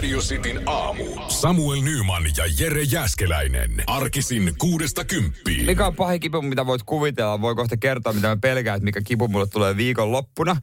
[0.00, 1.04] Radio Cityn aamu.
[1.28, 3.70] Samuel Nyman ja Jere Jäskeläinen.
[3.86, 5.66] Arkisin kuudesta kymppiin.
[5.66, 7.40] Mikä on pahin kipu, mitä voit kuvitella?
[7.40, 10.56] Voi kohta kertoa, mitä mä pelkään, että mikä kipu mulle tulee viikon loppuna.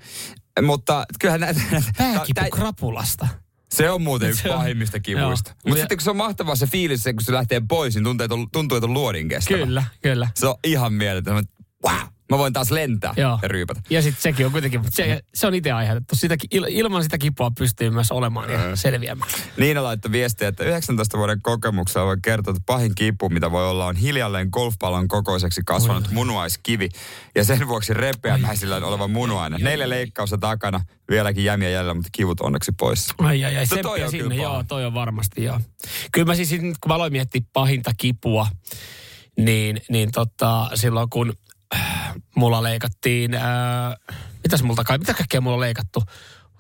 [0.62, 1.62] Mutta kyllähän näitä...
[1.98, 3.27] Pääkipu tä- krapulasta.
[3.70, 5.55] Se on muuten yksi pahimmista kivuista.
[5.65, 8.26] Mutta sitten kun se on mahtavaa se fiilis, se, kun se lähtee pois, niin tuntuu,
[8.26, 9.65] että on, tuntuu, että on luodin kestävä.
[9.65, 10.27] Kyllä, kyllä.
[10.35, 11.45] Se on ihan mieletön.
[11.88, 12.07] Wow!
[12.31, 13.40] Mä voin taas lentää Joo.
[13.41, 13.81] ja ryypätä.
[13.90, 16.16] Ja sitten sekin on kuitenkin, se, se on itse aiheutettu.
[16.16, 19.31] Sitä, il, ilman sitä kipua pystyy myös olemaan ja selviämään.
[19.58, 23.85] Niina laittoi viestiä, että 19 vuoden kokemuksella voi kertoa, että pahin kipu, mitä voi olla,
[23.85, 26.90] on hiljalleen golfpallon kokoiseksi kasvanut munuaiskivi.
[27.35, 29.62] Ja sen vuoksi repeämäisillä oleva munuainen.
[29.62, 33.07] Neljä leikkausta takana, vieläkin jämiä jäljellä, mutta kivut onneksi pois.
[33.18, 35.60] Ai ai ai, No toi on sinne, joo, toi on varmasti, joo.
[36.12, 38.48] Kyllä mä siis, kun mä aloin miettiä pahinta kipua,
[39.38, 41.34] niin, niin tota, silloin kun
[42.35, 43.43] mulla leikattiin, äh,
[44.43, 46.04] mitäs multa kai, mitä kaikkea mulla on leikattu?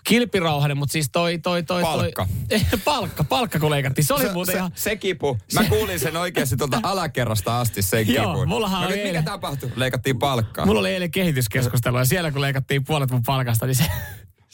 [0.03, 2.27] Kilpirauhanen, mutta siis toi, toi, toi, Palkka.
[2.49, 2.59] toi.
[2.85, 4.05] palkka, palkka kun leikattiin.
[4.05, 4.71] Se oli se, muuten se, ihan...
[4.75, 5.37] se kipu.
[5.53, 8.47] Mä kuulin sen oikeasti tuolta alakerrasta asti sen Joo, kipun.
[8.47, 9.71] mullahan Mä oli mikä tapahtui?
[9.75, 10.65] Leikattiin palkkaa.
[10.65, 13.85] Mulla oli eilen kehityskeskustelu ja siellä kun leikattiin puolet mun palkasta, niin se,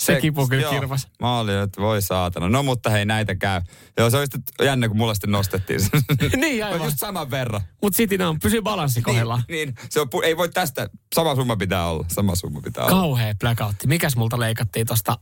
[0.05, 1.07] se, kipu kyllä kirvas.
[1.19, 2.49] Mä olin, että voi saatana.
[2.49, 3.61] No mutta hei, näitä käy.
[3.97, 5.79] Joo, se oli sitten jännä, kun mulla sitten nostettiin.
[6.35, 6.85] Niin, aivan.
[6.85, 7.61] Just saman verran.
[7.81, 9.43] Mutta sitten on, pysyy balanssi kohdillaan.
[9.47, 12.95] Niin, niin, se on, ei voi tästä, sama summa pitää olla, sama summa pitää olla.
[12.95, 13.87] Kauhea blackoutti.
[13.87, 15.17] Mikäs multa leikattiin tosta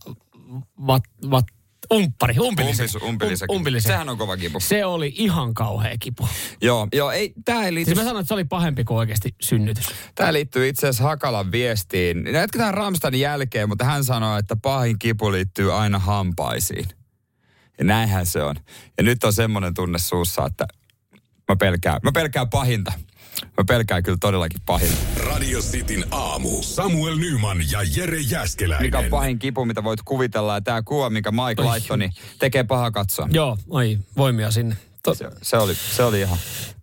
[0.87, 1.45] vat, vat,
[1.93, 2.97] umppari, umpiliseksi.
[2.97, 3.89] Umpis, umpiliseksi.
[3.89, 3.93] Um.
[3.93, 4.59] Sehän on kova kipu.
[4.59, 6.27] Se oli ihan kauhea kipu.
[6.61, 9.35] Joo, joo, ei, tää ei liity, Siis mä sanoin, että se oli pahempi kuin oikeasti
[9.41, 9.85] synnytys.
[10.15, 12.25] tää liittyy itse asiassa Hakalan viestiin.
[12.33, 16.85] Jatketaan Ramstanin jälkeen, mutta hän sanoi, että pahin kipu liittyy aina hampaisiin.
[17.77, 18.55] Ja näinhän se on.
[18.97, 20.65] Ja nyt on semmoinen tunne suussa, että
[21.49, 22.93] mä pelkään, mä pelkään pahinta.
[23.57, 24.97] Mä pelkään kyllä todellakin pahinta.
[25.17, 26.61] Radio Cityn aamu.
[26.61, 28.87] Samuel Nyman ja Jere Jäskeläinen.
[28.87, 30.53] Mikä on pahin kipu, mitä voit kuvitella.
[30.53, 33.27] Ja tää kuva, minkä Mike laittoi, niin tekee paha katsoa.
[33.31, 34.77] Joo, oi, voimia sinne.
[35.03, 36.37] To, Se, se, oli, se oli ihan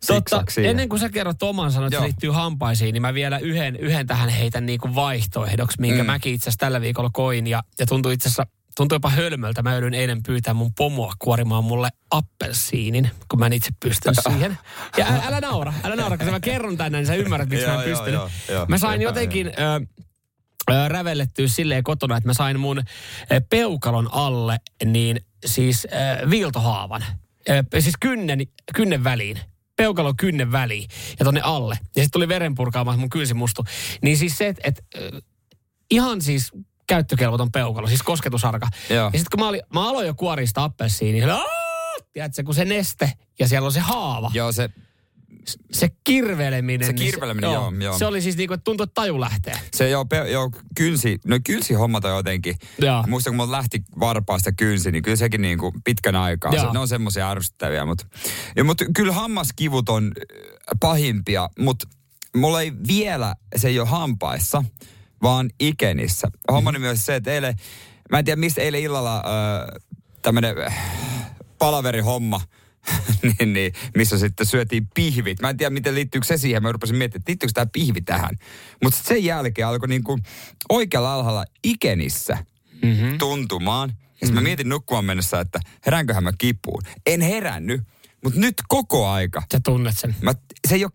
[0.06, 4.06] Totta, ennen kuin sä kerrot oman sanon, että liittyy hampaisiin, niin mä vielä yhden, yhden
[4.06, 6.06] tähän heitän niin kuin vaihtoehdoksi, minkä mm.
[6.06, 7.47] mäkin itse asiassa tällä viikolla koin.
[7.47, 8.47] Ja, ja tuntui itse asiassa,
[8.78, 9.62] tuntui jopa hölmöltä.
[9.62, 14.59] Mä joudun eilen pyytää mun pomoa kuorimaan mulle appelsiinin, kun mä en itse pystyn siihen.
[14.97, 17.83] Ja älä, älä naura, älä naura, kun mä kerron tänne, niin sä ymmärrät, miksi mä
[17.83, 18.21] en pystynyt.
[18.69, 19.47] Mä sain jotenkin...
[19.47, 19.87] Ö,
[20.89, 22.83] rävellettyä silleen kotona, että mä sain mun
[23.50, 27.05] peukalon alle niin siis ö, viiltohaavan.
[27.50, 28.39] Ö, siis kynnen,
[28.75, 29.39] kynnen väliin.
[29.77, 31.75] Peukalon kynnen väliin ja tonne alle.
[31.75, 33.65] Ja sitten tuli veren purkaamaan, mun kynsi mustu.
[34.03, 34.84] Niin siis se, että et,
[35.91, 36.53] ihan siis
[36.88, 38.69] käyttökelvoton peukalo, siis kosketusarka.
[38.91, 39.10] Joo.
[39.12, 41.38] Ja sitten kun mä, olin, mä aloin jo kuorista appelsiiniä, niin
[42.12, 44.71] tiedätkö, kun se neste ja siellä on se haava Joo, se,
[45.72, 46.87] se kirveleminen.
[46.87, 47.98] Se niin kirveleminen, joo, joo.
[47.98, 49.54] Se oli siis niinku, että tuntui, että taju lähtee.
[49.75, 52.56] se joo, pe, joo kynsi, no kynsi hommat on jotenkin.
[52.78, 53.04] Joo.
[53.06, 56.54] Muistan, kun mulla lähti varpaasta kynsi, niin kyllä sekin niin kuin pitkän aikaa.
[56.54, 56.66] Joo.
[56.66, 58.06] Se, ne on semmoisia ärsyttäviä, mutta,
[58.56, 61.88] ja, mutta kyllä hammaskivut on äh, pahimpia, mutta
[62.37, 64.65] mulla ei vielä, se ei ole hampaissa,
[65.22, 66.28] vaan ikenissä.
[66.52, 67.54] Hommani myös se, että eilen,
[68.10, 69.22] mä en tiedä mistä eilen illalla äh,
[70.22, 70.78] tämmönen äh,
[71.58, 72.40] palaverihomma,
[73.22, 75.40] niin, niin, missä sitten syötiin pihvit.
[75.40, 76.62] Mä en tiedä, miten liittyykö se siihen.
[76.62, 78.36] Mä rupesin miettimään, että liittyykö tämä pihvi tähän.
[78.82, 80.18] Mutta sen jälkeen alkoi niinku
[80.68, 82.44] oikealla alhaalla ikenissä
[82.82, 83.18] mm-hmm.
[83.18, 83.92] tuntumaan.
[84.20, 86.82] Ja sitten mä mietin nukkumaan mennessä, että heränköhän mä kipuun.
[87.06, 87.80] En herännyt,
[88.24, 89.42] mutta nyt koko aika.
[89.52, 90.16] Sä tunnet sen.
[90.20, 90.34] Mä,
[90.68, 90.92] se ei ole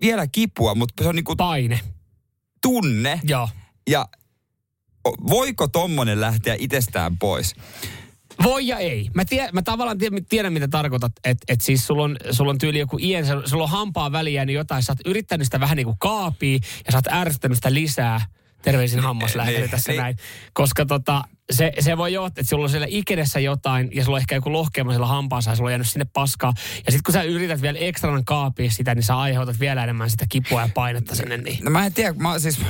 [0.00, 1.80] vielä kipua, mutta se on niinku Paine.
[2.62, 3.20] tunne.
[3.24, 3.48] Joo.
[3.90, 4.08] Ja
[5.28, 7.54] voiko tommonen lähteä itsestään pois?
[8.42, 9.10] Voi ja ei.
[9.14, 11.12] Mä, tie, mä tavallaan tiedän, tiedän mitä tarkoitat.
[11.24, 14.54] Että et siis sulla on, sulla on tyyli joku ien, sulla on hampaa väliä, niin
[14.54, 14.82] jotain.
[14.82, 18.20] Sä oot yrittänyt sitä vähän niin kuin kaapia ja sä oot ärsyttänyt sitä lisää.
[18.62, 20.00] Terveisin hammaslääkäri Niin, tässä niin.
[20.00, 20.16] näin.
[20.52, 24.20] Koska tota, se, se voi johtaa, että sulla on siellä ikenessä jotain ja sulla on
[24.20, 26.52] ehkä joku lohkeama siellä hampaassa ja sulla on jäänyt sinne paskaa.
[26.86, 30.26] Ja sitten kun sä yrität vielä ekstranan kaapia sitä, niin sä aiheutat vielä enemmän sitä
[30.28, 31.36] kipua ja painetta sinne.
[31.36, 31.64] Niin.
[31.64, 32.60] No mä en tiedä, mä siis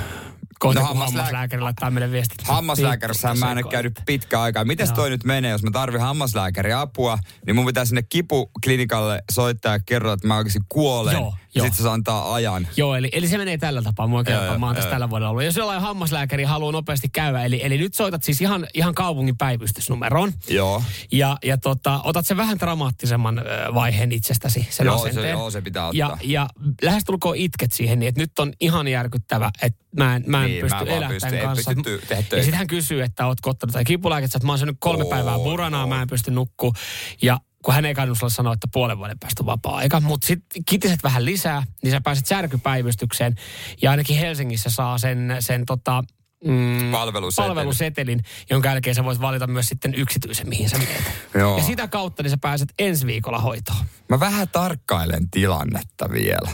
[0.64, 2.42] Kohta No, hammaslääkäri laittaa meille viestit.
[2.42, 4.64] Hammaslääkärissähän mä en ole käynyt pitkä aikaa.
[4.64, 9.72] Miten toi nyt menee, jos mä tarvin hammaslääkärin apua, niin mun pitää sinne kipuklinikalle soittaa
[9.72, 11.12] ja kertoa, että mä oikeasti kuolen.
[11.12, 11.66] Joo, ja joo.
[11.66, 12.68] sit se antaa ajan.
[12.76, 14.06] Joo, eli, eli se menee tällä tapaa.
[14.06, 15.44] Mua kertoo, mä oon tässä tällä vuodella ollut.
[15.44, 20.32] Jos jollain hammaslääkäri haluaa nopeasti käydä, eli, eli nyt soitat siis ihan, ihan kaupungin päivystysnumeroon.
[20.48, 20.82] Joo.
[21.12, 23.42] Ja, ja tota, otat sen vähän dramaattisemman
[23.74, 25.32] vaiheen itsestäsi, sen Joo, se- asenteen.
[25.32, 26.20] joo, se pitää ja, ottaa.
[26.24, 26.48] ja
[26.82, 30.60] lähestulkoon itket siihen, niin että nyt on ihan järkyttävä, että mä en, mä en Niin,
[30.62, 31.72] pysty elämään tämän kanssa.
[31.74, 32.00] pysty
[32.36, 35.10] ja sitten hän kysyy, että ootko ottanut tai kipulääkettä, että mä oon syönyt kolme Oo,
[35.10, 35.88] päivää buranaa, oo.
[35.88, 36.74] mä en pysty nukkuu.
[37.22, 41.02] Ja kun hän ei sulle sanoa, että puolen vuoden päästä on vapaa-aika, mutta sitten kitiset
[41.02, 43.34] vähän lisää, niin sä pääset särkypäivystykseen.
[43.82, 46.04] Ja ainakin Helsingissä saa sen, sen tota,
[46.44, 47.48] mm, Palvelusetelin.
[47.48, 48.20] palvelusetelin,
[48.50, 51.04] jonka jälkeen sä voit valita myös sitten yksityisen, mihin sä menet.
[51.34, 51.58] Joo.
[51.58, 53.86] Ja sitä kautta niin sä pääset ensi viikolla hoitoon.
[54.08, 56.50] Mä vähän tarkkailen tilannetta vielä.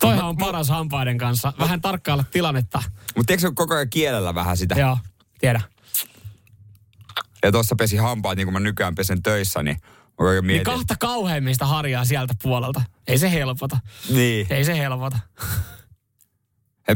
[0.00, 1.52] Toihan on paras hampaiden kanssa.
[1.58, 2.82] Vähän tarkkailla tilannetta.
[3.16, 4.74] Mutta tiedätkö koko ajan kielellä vähän sitä?
[4.74, 4.98] Joo,
[5.38, 5.60] tiedä.
[7.42, 9.76] Ja tuossa pesi hampaat, niin kuin mä nykyään pesen töissä, niin
[10.42, 12.82] Niin kahta kauheimmista harjaa sieltä puolelta.
[13.06, 13.78] Ei se helpota.
[14.08, 14.46] Niin.
[14.50, 15.18] Ei se helpota.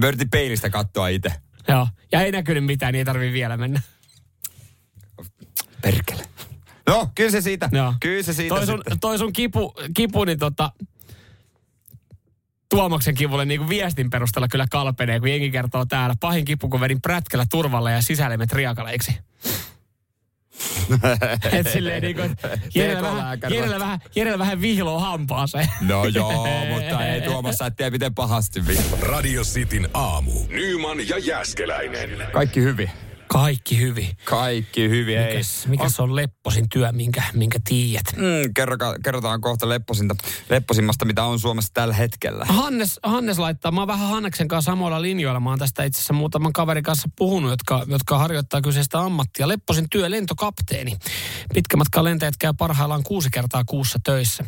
[0.01, 1.33] Mä yritin peilistä katsoa itse.
[1.69, 1.89] Joo.
[2.13, 3.81] Ja ei näkynyt mitään, niin ei tarvii vielä mennä.
[5.83, 6.25] Perkele.
[6.87, 7.69] No, kyllä se siitä.
[7.73, 7.95] Joo.
[8.01, 9.01] Kyllä se siitä Toi sun, sitten.
[9.01, 10.73] toi sun kipu, kipu niin tota,
[12.69, 16.15] Tuomaksen kivulle niin kuin viestin perusteella kyllä kalpenee, kun jengi kertoo täällä.
[16.21, 19.19] Pahin kipu, kun vedin prätkällä turvalle ja sisäelimet riakaleiksi.
[21.53, 22.37] Et silleen niin kuin,
[22.75, 25.69] Jerellä vähän, Jerellä vähän, Jerellä vähän vihloo hampaaseen.
[25.81, 28.97] No joo, mutta ei Tuomas, sä et tiedä miten pahasti vittu.
[29.01, 30.33] Radio Cityn aamu.
[30.49, 32.11] Nyman ja Jäskeläinen.
[32.33, 32.91] Kaikki hyvin.
[33.29, 34.09] Kaikki hyvin.
[34.25, 35.33] Kaikki hyvin, ei.
[35.33, 38.17] Mikäs, mikäs on lepposin työ, minkä, minkä tiedät?
[38.17, 40.15] Mm, kerroka, kerrotaan kohta lepposinta,
[40.51, 42.45] lepposimmasta, mitä on Suomessa tällä hetkellä.
[42.45, 45.41] Hannes, Hannes laittaa, mä oon vähän Hanneksen kanssa samoilla linjoilla.
[45.41, 49.49] Mä oon tästä itse asiassa muutaman kaverin kanssa puhunut, jotka, jotka harjoittaa kyseistä ammattia.
[49.49, 50.97] Lepposin työ, lentokapteeni.
[51.55, 54.45] Pitkämatkan lentäjät käy parhaillaan kuusi kertaa kuussa töissä.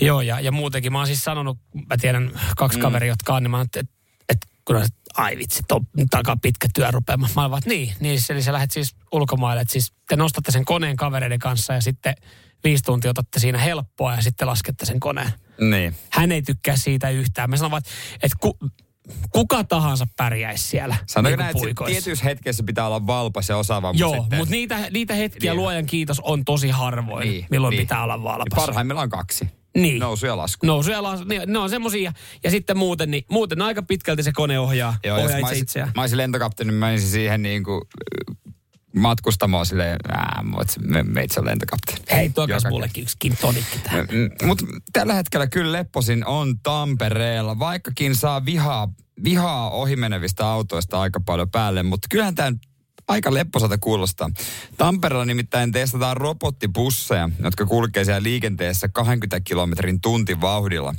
[0.00, 1.58] Joo, ja, ja muutenkin mä oon siis sanonut,
[1.88, 2.82] mä tiedän kaksi mm.
[2.82, 3.80] kaveria, jotka on, niin mä oon, että
[4.28, 4.38] et,
[4.68, 4.86] on,
[5.20, 7.28] ai vitsi, on takaa pitkä työrupeama.
[7.36, 10.52] Mä oon vaan, että niin, niin, eli sä lähdet siis ulkomaille, että siis te nostatte
[10.52, 12.14] sen koneen kavereiden kanssa ja sitten
[12.64, 15.30] viisi tuntia otatte siinä helppoa ja sitten laskette sen koneen
[15.70, 15.96] Niin.
[16.10, 17.50] hän ei tykkää siitä yhtään.
[17.50, 17.82] Mä sanon vaan,
[18.22, 18.58] että ku,
[19.30, 23.92] kuka tahansa pärjäisi siellä Sanoiko niinku näin, että tietyissä hetkessä pitää olla valpas ja osaava,
[23.92, 25.56] mutta Joo, sitten mutta niitä, niitä hetkiä Niin.
[25.60, 27.80] luojan kiitos on tosi harvoin, Niin, milloin niin.
[27.82, 28.46] pitää olla valpas.
[28.56, 29.48] parhaimmillaan kaksi.
[29.76, 29.98] Niin.
[29.98, 30.66] Nousu ja lasku.
[30.66, 32.12] Nousu ja las, niin, ne on semmosia.
[32.44, 35.62] Ja sitten muuten, niin, muuten aika pitkälti se kone ohjaa, Joo, ohjaa mä itse olisin,
[35.62, 35.92] itseään.
[35.94, 37.80] mä olisin lentokapteeni, mä menisin siihen niin kuin
[38.96, 40.44] matkustamaan silleen, ää,
[40.80, 42.02] me, meitä on lentokapteeni.
[42.12, 44.08] Hei, tuokas mullekin yksi gin tonikki tähän.
[44.44, 48.88] Mutta tällä hetkellä kyllä Lepposin on Tampereella, vaikkakin saa vihaa,
[49.24, 52.52] vihaa ohimenevistä autoista aika paljon päälle, mutta kyllähän tämä
[53.10, 54.30] aika lepposalta kuulostaa.
[54.76, 60.94] Tampereella nimittäin testataan robottibusseja, jotka kulkee siellä liikenteessä 20 kilometrin tuntivauhdilla.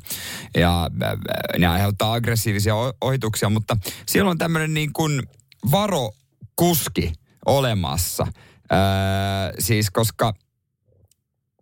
[0.57, 1.11] Ja äh,
[1.57, 5.23] ne aiheuttaa aggressiivisia ohituksia, mutta siellä on tämmöinen niin kuin
[5.71, 7.13] varokuski
[7.45, 8.27] olemassa.
[8.71, 10.33] Öö, siis koska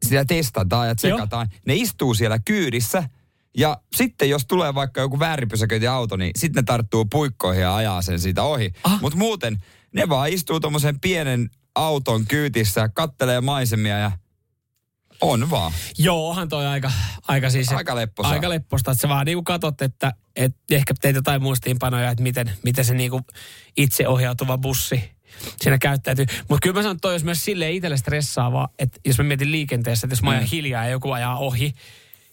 [0.06, 1.48] sitä testataan ja tsekataan.
[1.66, 3.04] Ne istuu siellä kyydissä
[3.58, 8.20] ja sitten jos tulee vaikka joku väärinpysäköintiauto, niin sitten ne tarttuu puikkoihin ja ajaa sen
[8.20, 8.72] siitä ohi.
[8.84, 9.02] Ah.
[9.02, 9.64] Mutta muuten
[9.94, 14.12] ne vaan istuu tuommoisen pienen auton kyytissä, kattelee maisemia ja
[15.22, 15.72] on vaan.
[15.98, 16.92] Joo, onhan toi aika,
[17.28, 17.72] aika siis...
[17.72, 18.32] Aika lepposaa.
[18.32, 18.92] Aika lepposta.
[18.92, 22.94] Että sä vaan niinku katot, että, että ehkä teet jotain muistiinpanoja, että miten, miten se
[22.94, 23.22] niinku
[23.78, 25.12] itseohjautuva bussi
[25.62, 26.26] siinä käyttäytyy.
[26.50, 29.52] Mutta kyllä mä sanon, että toi olisi myös silleen itselle stressaavaa, että jos mä mietin
[29.52, 30.50] liikenteessä, että jos mä ajan Mm.
[30.52, 31.74] hiljaa ja joku ajaa ohi,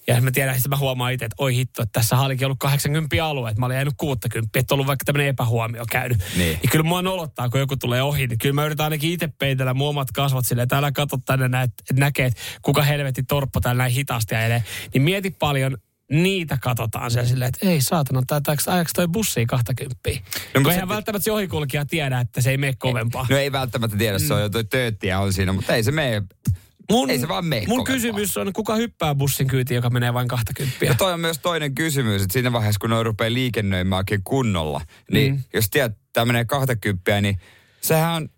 [0.09, 3.25] ja mä tiedän, että mä huomaan itse, että oi hitto, että tässä olikin ollut 80
[3.25, 6.19] alue, että mä olin jäänyt 60, että on ollut vaikka tämmöinen epähuomio käynyt.
[6.19, 6.59] Niin.
[6.63, 9.75] niin kyllä mua nolottaa, kun joku tulee ohi, niin kyllä mä yritän ainakin itse peitellä
[9.75, 13.61] mun omat kasvot silleen, että älä katso tänne näin, että näkee, että kuka helvetti torppo
[13.61, 14.65] täällä näin hitaasti ajelee.
[14.95, 15.77] Niin mieti paljon
[16.13, 18.23] niitä katsotaan siellä silleen, että ei saatana,
[18.67, 19.99] ajaks toi bussi 20.
[20.09, 20.15] No,
[20.55, 23.27] kun se- eihän välttämättä se ohikulkija tiedä, että se ei mene kovempaa.
[23.31, 26.23] No ei välttämättä tiedä, se on jo toi tööttiä on siinä, mutta ei se mene.
[26.91, 30.29] Mun, ei se vaan mene Mun kysymys on, kuka hyppää bussin kyytiin, joka menee vain
[30.29, 30.85] 20.
[30.85, 34.81] Ja toi on myös toinen kysymys, että siinä vaiheessa, kun ne rupeaa liikennöimään kunnolla,
[35.13, 35.43] niin mm.
[35.55, 37.39] jos tiedät, että tämä menee 20, niin
[37.81, 38.29] sehän on,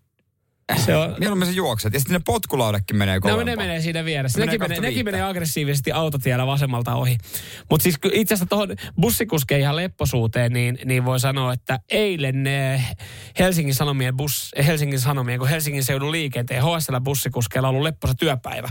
[0.77, 1.93] Se on, mieluummin se juokset.
[1.93, 3.43] Ja sitten ne potkulaudatkin menee No kovempaa.
[3.43, 4.39] ne menee siinä vieressä.
[4.39, 7.17] Ne Nekin menee menee, nekin menee aggressiivisesti autotiellä vasemmalta ohi.
[7.69, 12.95] Mutta siis itse asiassa tuohon bussikuskeen ihan lepposuuteen, niin, niin voi sanoa, että eilen eh,
[13.39, 18.69] Helsingin Sanomien, bus, Helsingin Sanomien, kun Helsingin seudun liikenteen HSL bussikuskeilla on ollut lepposa työpäivä.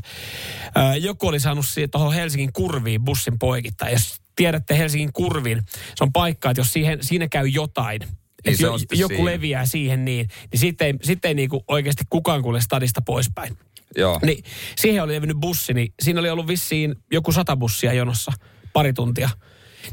[1.00, 3.90] Joku oli saanut tuohon Helsingin kurviin bussin poikittaa.
[3.90, 5.62] Jos tiedätte Helsingin kurvin,
[5.94, 8.00] se on paikka, että jos siihen, siinä käy jotain,
[8.46, 9.30] Niin se on joku siinä.
[9.30, 13.58] leviää siihen niin, niin sitten ei, sitten ei niinku oikeasti kukaan kuule stadista poispäin.
[13.96, 14.18] Joo.
[14.22, 14.44] Niin
[14.76, 18.32] siihen oli levinnyt bussi, niin siinä oli ollut vissiin joku sata bussia jonossa
[18.72, 19.30] pari tuntia.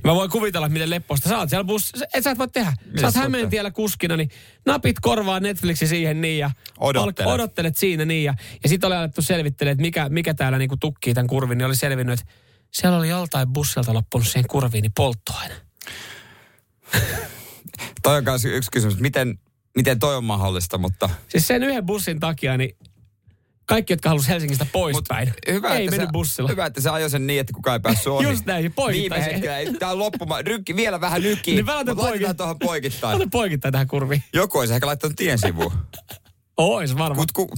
[0.03, 1.29] Mä voin kuvitella, miten leppoista.
[1.29, 2.73] Sä oot siellä bussissa, et sä et voi tehdä.
[2.85, 3.49] Mitä sä oot sä Hämeen teet?
[3.49, 4.29] tiellä kuskina, niin
[4.65, 7.19] napit korvaa Netflixi siihen niin ja Odottelet.
[7.19, 8.23] alk- odottelet siinä niin.
[8.23, 8.33] Ja,
[8.63, 11.75] ja sitten oli alettu selvittelemään, että mikä, mikä täällä niinku tukkii tämän kurvin, niin oli
[11.75, 12.33] selvinnyt, että
[12.71, 15.53] siellä oli joltain bussilta loppunut siihen kurviin niin polttoaine.
[18.03, 19.39] Toi on myös yksi kysymys, miten,
[19.75, 22.77] miten toi on mahdollista, mutta Siis sen yhden bussin takia, niin
[23.65, 26.50] kaikki, jotka halusivat Helsingistä poispäin, hyvä, ei että mennyt se, bussilla.
[26.50, 28.27] Hyvä, että se ajoi sen niin, että kukaan ei päässyt ohi.
[28.27, 31.55] Just näin, poikittain Viime hetkellä, tää on loppuma, rykki vielä vähän nykiin.
[31.55, 33.15] Niin mä laitan Mut laitetaan tuohon poikittain.
[33.15, 34.24] Ota poikittain tähän kurviin.
[34.34, 35.72] Joku olisi ehkä laittanut tien sivuun.
[36.58, 37.17] Ois varmaan.
[37.17, 37.50] Mut ku,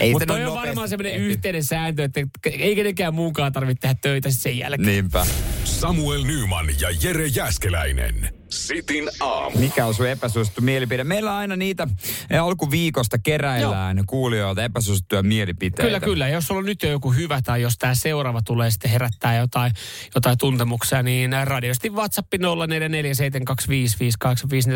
[0.00, 3.94] ei Mutta toi on nopeasti varmaan semmoinen yhteinen sääntö, että ei kenenkään muunkaan tarvitse tehdä
[4.02, 4.86] töitä sen jälkeen.
[4.86, 5.26] Niinpä.
[5.64, 8.34] Samuel Nyman ja Jere Jäskeläinen.
[8.54, 9.58] Sitin aamu.
[9.58, 11.04] Mikä on sun epäsuosittu mielipide?
[11.04, 11.88] Meillä on aina niitä
[12.30, 15.82] eh, alkuviikosta keräillään kuulijoilta epäsuosittuja mielipiteitä.
[15.82, 16.28] Kyllä, kyllä.
[16.28, 19.72] Jos sulla on nyt jo joku hyvä tai jos tämä seuraava tulee sitten herättää jotain,
[20.14, 22.38] jotain tuntemuksia, niin radiosti WhatsApp 0447255854.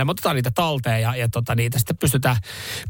[0.05, 2.37] Me otetaan niitä talteen ja, ja tota, niitä sitten pystytään,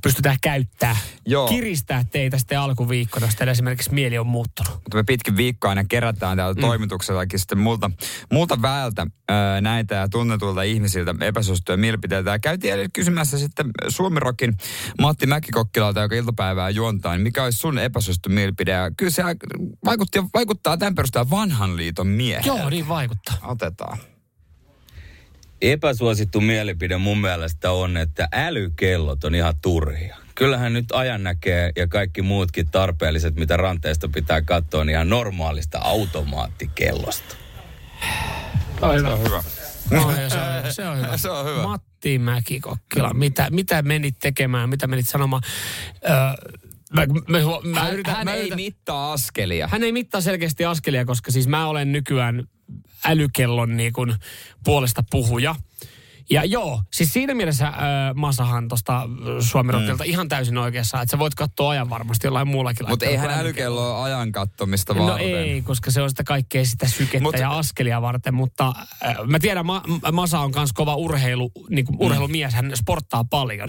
[0.03, 0.97] pystytään käyttää.
[1.27, 1.49] Joo.
[1.49, 4.73] Kiristää teitä sitten alkuviikkona, jos teillä esimerkiksi mieli on muuttunut.
[4.73, 6.61] mutta me pitkin viikkoa aina kerätään täällä mm.
[6.61, 7.91] toimituksellakin sitten multa,
[8.33, 10.78] multa väältä ää, näitä ja tunnetulta ihmisiltä
[11.21, 12.31] epäsuosittuja mielipiteitä.
[12.31, 14.57] Ja käytiin kysymässä sitten Suomirokin
[15.01, 18.71] Matti Mäkikokkilalta, joka iltapäivää juontaa, niin mikä olisi sun epäsuosittu mielipide?
[18.71, 19.23] Ja kyllä se
[19.85, 22.47] vaikutti, vaikuttaa tämän perusteella vanhan liiton miehen.
[22.47, 23.35] Joo, niin vaikuttaa.
[23.43, 23.99] Otetaan.
[25.63, 30.17] epäsuosittu mielipide mun mielestä on, että älykellot on ihan turhia.
[30.35, 35.79] Kyllähän nyt ajan näkee ja kaikki muutkin tarpeelliset, mitä ranteesta pitää katsoa, niin ihan normaalista
[35.79, 37.37] automaattikellosta.
[38.83, 39.17] On hyvä.
[39.17, 39.43] Hyvä.
[39.91, 41.17] No, se, on, se on hyvä.
[41.19, 41.63] Se on hyvä.
[41.63, 45.43] Matti Mäkikokkila, mitä, mitä menit tekemään, mitä menit sanomaan?
[46.05, 46.11] Öö,
[46.93, 49.69] mä, mä, mä, Hän, yritän, hän mä ei yritän, mittaa askelia.
[49.69, 52.45] hän ei mittaa selkeästi askelia, koska siis mä olen nykyään
[53.05, 54.15] älykellon niin kuin
[54.65, 55.55] puolesta puhuja.
[56.31, 57.75] Ja joo, siis siinä mielessä äh,
[58.15, 59.09] Masahan tuosta
[59.41, 60.11] Suomirokilta mm.
[60.11, 64.05] ihan täysin oikeassa, että sä voit katsoa ajan varmasti jollain muullakin Mutta eihän älykello ole
[64.05, 65.27] ajan kattomista No varten.
[65.27, 69.39] ei, koska se on sitä kaikkea sitä sykettä Mut- ja askelia varten, mutta äh, mä
[69.39, 69.83] tiedän, Ma-
[70.13, 73.69] Masa on myös kova urheilu, niin kuin urheilumies, hän sporttaa paljon.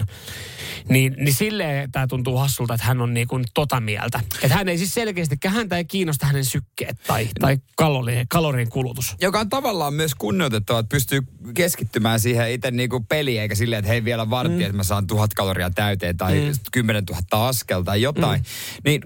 [0.88, 4.20] Niin, niin silleen tämä tuntuu hassulta, että hän on niin kuin tota mieltä.
[4.42, 9.16] Että hän ei siis selkeästi, häntä ei kiinnosta hänen sykkeet tai, tai kalorien, kalorien kulutus.
[9.20, 11.22] Joka on tavallaan myös kunnioitettava, että pystyy
[11.54, 14.60] keskittymään siihen itse niinku peliin, eikä silleen, että hei vielä vartti, mm.
[14.60, 16.52] että mä saan tuhat kaloria täyteen tai mm.
[16.72, 18.40] 10 000 askel tai jotain.
[18.40, 18.46] Mm.
[18.84, 19.02] Niin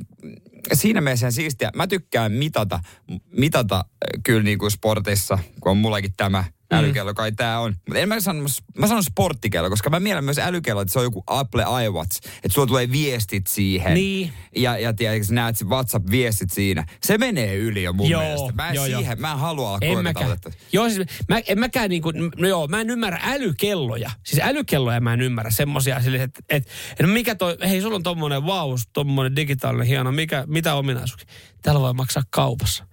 [0.73, 1.71] siinä mielessä siistiä.
[1.77, 2.81] Mä tykkään mitata,
[3.37, 7.75] mitata äh, kyllä niinku sportissa, kun on mullakin tämä älykello, kai tää on.
[7.87, 8.47] Mutta en mä sano,
[8.79, 12.17] mä sanon sporttikello, koska mä mielen myös älykello, että se on joku Apple iWatch.
[12.17, 13.95] Että sulla tulee viestit siihen.
[13.95, 14.33] Niin.
[14.57, 16.87] Ja, ja tiedätkö, näet WhatsApp-viestit siinä.
[17.03, 18.53] Se menee yli jo mun Joo, mielestä.
[18.53, 19.01] Mä en joo, joo.
[19.01, 20.39] siihen, mä en halua olla En mäkään.
[20.73, 24.11] Joo, siis mä, en mäkään niinku, no joo, mä en ymmärrä älykelloja.
[24.25, 26.69] Siis älykelloja mä en ymmärrä semmosia sille, että et,
[27.01, 31.29] et mikä toi, hei sulla on tommonen wow, tommonen digitaalinen hieno, mikä, mitä ominaisuuksia?
[31.63, 32.85] Täällä voi maksaa kaupassa.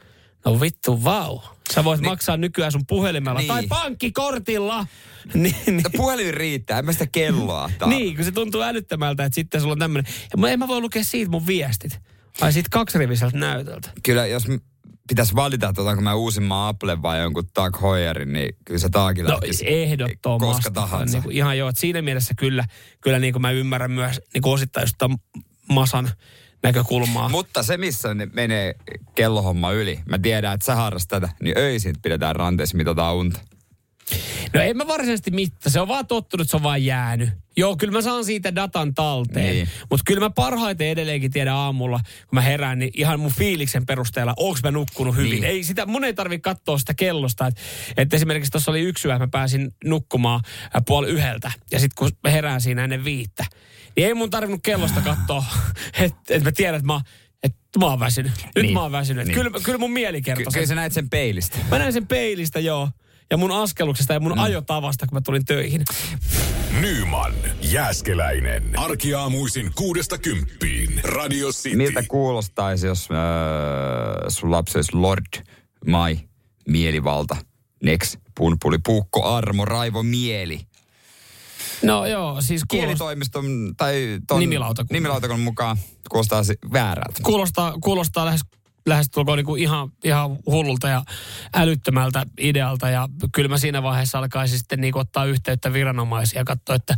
[0.46, 1.36] No vittu, vau.
[1.36, 1.46] Wow.
[1.74, 3.48] Sä voit niin, maksaa nykyään sun puhelimella Niin.
[3.48, 4.88] tai pankkikortilla.
[5.34, 5.84] niin, niin.
[5.84, 9.72] No puhelin riittää, en mä sitä kelloa niin, kun se tuntuu älyttömältä, että sitten sulla
[9.72, 10.14] on tämmöinen.
[10.50, 12.00] En mä voi lukea siitä mun viestit.
[12.42, 13.90] Ai siitä kaksiriviseltä näytöltä.
[14.04, 14.44] Kyllä jos
[15.08, 19.32] pitäisi valita, että otanko mä uusimman Apple vai jonkun Tag Heuerin, niin kyllä se Tagilla
[19.32, 20.56] No ehdottomasti.
[20.56, 21.18] Koska tahansa.
[21.18, 22.66] Niin kuin, ihan joo, että siinä mielessä kyllä,
[23.02, 24.96] kyllä niin kuin mä ymmärrän myös niin kuin osittain just
[25.70, 26.12] Masan
[26.64, 27.30] näkökulmaa.
[27.30, 28.76] Mutta se, missä ne menee
[29.16, 33.40] kellohomma yli, mä tiedän, että sä harrastat tätä, niin öisin pidetään ranteessa, mitataan unta.
[34.54, 37.30] No en mä varsinaisesti mittaa, se on vaan tottunut, se on vaan jäänyt.
[37.58, 39.54] Joo, kyllä mä saan siitä datan talteen.
[39.54, 39.70] Niin.
[39.90, 44.34] Mutta kyllä mä parhaiten edelleenkin tiedän aamulla, kun mä herään, niin ihan mun fiiliksen perusteella,
[44.38, 45.32] onko mä nukkunut hyvin.
[45.32, 45.44] Niin.
[45.44, 47.48] Ei sitä, mun ei tarvi katsoa sitä kellosta.
[47.48, 47.62] Että
[47.98, 51.52] et esimerkiksi tuossa oli yksi yö, mä pääsin nukkumaan äh, puoli yhdeltä.
[51.72, 53.46] Ja sitten kun mä herään siinä ennen viittä,
[53.96, 55.44] niin ei mun tarvinnut kellosta katsoa,
[56.00, 57.02] että et mä tiedän, että mä,
[57.44, 58.32] et mä oon väsynyt.
[58.56, 58.74] Nyt Niin.
[58.74, 59.28] mä oon väsynyt.
[59.28, 59.36] Niin.
[59.36, 60.68] Kyllä, kyllä mun mieli Ky- kertoo kyllä sen.
[60.68, 61.58] sä näet sen peilistä.
[61.72, 62.90] Mä näin sen peilistä, joo.
[63.32, 64.40] Ja mun askeluksesta ja mun mm.
[64.40, 65.84] ajotavasta, kun mä tulin töihin.
[66.82, 68.80] Nyman, Jääskeläinen.
[68.80, 71.02] Arkiaamuisin kuudesta kymppiin.
[71.04, 71.78] Radio City.
[71.78, 73.18] Miltä kuulostaisi, jos äh,
[74.28, 75.26] sun lapsi olisi Lord
[75.88, 76.20] Mai
[76.68, 77.38] mielivalta?
[77.84, 80.62] Next, punpuli, puukko, armo, raivo, mieli.
[81.84, 84.94] No joo, siis kuulostaa, Kielitoimiston tai ton Nimilautakunnan.
[84.94, 85.78] nimilautakunnan mukaan
[86.10, 86.42] kuulostaa
[86.74, 87.20] väärältä.
[87.24, 88.42] kuulostaa, kuulostaa lähes
[88.86, 91.04] lähestulkoon niin kuin ihan, ihan hullulta ja
[91.54, 92.90] älyttömältä idealta.
[92.90, 96.96] Ja kyllä mä siinä vaiheessa alkaisin sitten niin kuin ottaa yhteyttä viranomaisia ja katsoa, että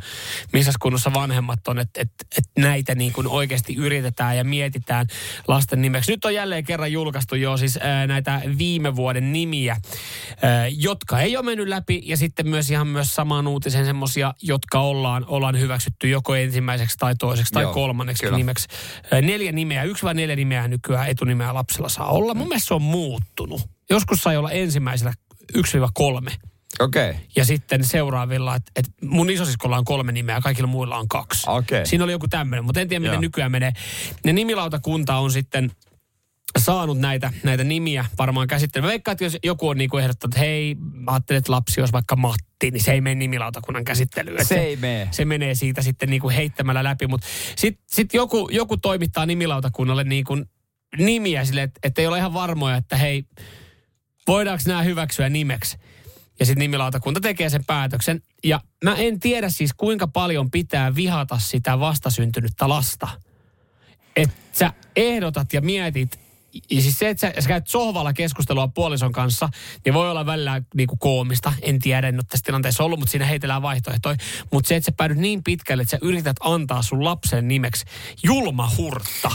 [0.53, 5.07] missä kunnossa vanhemmat on, että, että, että näitä niin kuin oikeasti yritetään ja mietitään
[5.47, 6.11] lasten nimeksi.
[6.11, 9.77] Nyt on jälleen kerran julkaistu jo siis ää, näitä viime vuoden nimiä,
[10.41, 14.79] ää, jotka ei ole mennyt läpi ja sitten myös ihan myös samaan uutisen semmoisia, jotka
[14.79, 18.37] ollaan, ollaan hyväksytty joko ensimmäiseksi tai toiseksi tai Joo, kolmanneksi kyllä.
[18.37, 18.67] nimeksi.
[19.11, 22.33] Ää, Neljä nimeä, yksi vai neljä nimeä nykyään etunimeä lapsella saa olla.
[22.33, 23.61] Mun mielestä se on muuttunut.
[23.89, 25.13] Joskus sai olla ensimmäisellä
[25.57, 25.61] 1-3
[26.79, 27.09] Okei.
[27.09, 27.21] Okay.
[27.35, 31.49] ja sitten seuraavilla, että et mun isosiskolla on kolme nimeä, kaikilla muilla on kaksi.
[31.49, 31.85] Okei.
[31.85, 33.21] Siinä oli joku tämmöinen, mutta en tiedä miten Joo.
[33.21, 33.71] nykyään menee.
[34.25, 35.71] Ne nimilautakunta on sitten
[36.59, 38.85] saanut näitä, näitä nimiä varmaan käsittelyyn.
[38.85, 41.93] Mä veikkaan, että jos joku on niinku ehdottanut, että hei, mä ajattelin, että lapsi olisi
[41.93, 44.41] vaikka Matti, niin se ei mene nimilautakunnan käsittelyyn.
[44.41, 45.07] Että Se ei mene.
[45.11, 50.37] Se menee siitä sitten niinku heittämällä läpi, mutta sitten sit joku, joku toimittaa nimilautakunnalle niinku
[50.97, 53.23] nimiä sille, että, että ei ole ihan varmoja, että hei,
[54.27, 55.77] voidaanko nämä hyväksyä nimeksi.
[56.39, 58.21] Ja sitten nimilautakunta tekee sen päätöksen.
[58.43, 63.07] Ja mä en tiedä siis kuinka paljon pitää vihata sitä vastasyntynyttä lasta.
[64.15, 66.19] Että sä ehdotat ja mietit,
[66.71, 69.49] ja siis se, että sä, sä käyt sohvalla keskustelua puolison kanssa,
[69.85, 71.53] niin voi olla välillä niinku koomista.
[71.61, 74.15] En tiedä, en ole tässä tilanteessa ollut, mutta siinä heitellään vaihtoehtoja.
[74.51, 77.85] Mutta se, että sä päädyt niin pitkälle, että sä yrität antaa sun lapsen nimeksi
[78.23, 79.31] julma hurtta.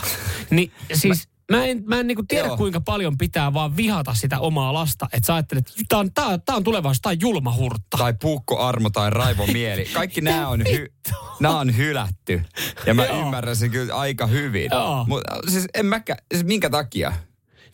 [0.51, 1.29] Niin siis...
[1.29, 2.57] Mä en, mä en niinku tiedä, Joo.
[2.57, 5.09] kuinka paljon pitää vaan vihata sitä omaa lasta.
[5.13, 7.99] Että sä ajattelet, että tää on, tää, tää on tulevaisuus, tää on julma hurtta.
[7.99, 9.85] Tai puukko armo tai raivo mieli.
[9.95, 10.93] Kaikki nämä on, hy,
[11.41, 12.43] nämä on hylätty.
[12.87, 13.21] Ja mä Joo.
[13.21, 14.71] ymmärrän sen kyllä aika hyvin.
[15.07, 17.13] Mutta siis en mäkään, siis minkä takia?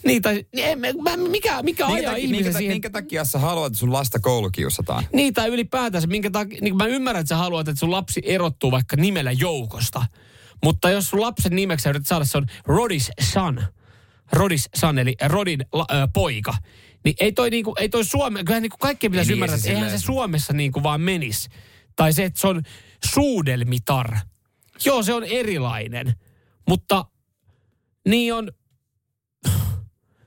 [0.04, 2.74] Niin, tai en, mä, mä- mikä, mikä Minkä ajaa takia, ihmisen minkä, siihen?
[2.74, 5.04] minkä takia sä haluat, että sun lasta koulukiusataan?
[5.12, 8.70] Niin, tai ylipäätänsä, minkä takia, niin mä ymmärrän, että sä haluat, että sun lapsi erottuu
[8.70, 10.06] vaikka nimellä joukosta.
[10.64, 13.62] Mutta jos sun lapsen nimeksi yrität saada, se on Rodis son.
[14.32, 16.54] Rodis son, eli Rodin la, ö, poika.
[17.04, 19.90] Niin ei toi, niinku, ei toi Suome, kyllähän niinku kaikkien pitäisi niin, ymmärtää, että eihän
[19.90, 21.48] se Suomessa niinku vaan menisi.
[21.96, 22.62] Tai se, että se on
[23.04, 24.16] suudelmitar.
[24.84, 26.14] Joo, se on erilainen.
[26.68, 27.04] Mutta
[28.08, 28.52] niin on,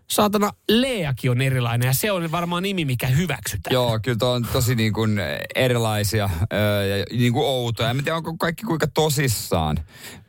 [0.10, 3.74] saatana, Leakin on erilainen ja se on varmaan nimi, mikä hyväksytään.
[3.74, 5.20] Joo, kyllä tuo on tosi niin kuin
[5.56, 7.90] erilaisia öö, ja niin kuin outoja.
[7.90, 9.78] En tiedä, onko kaikki kuinka tosissaan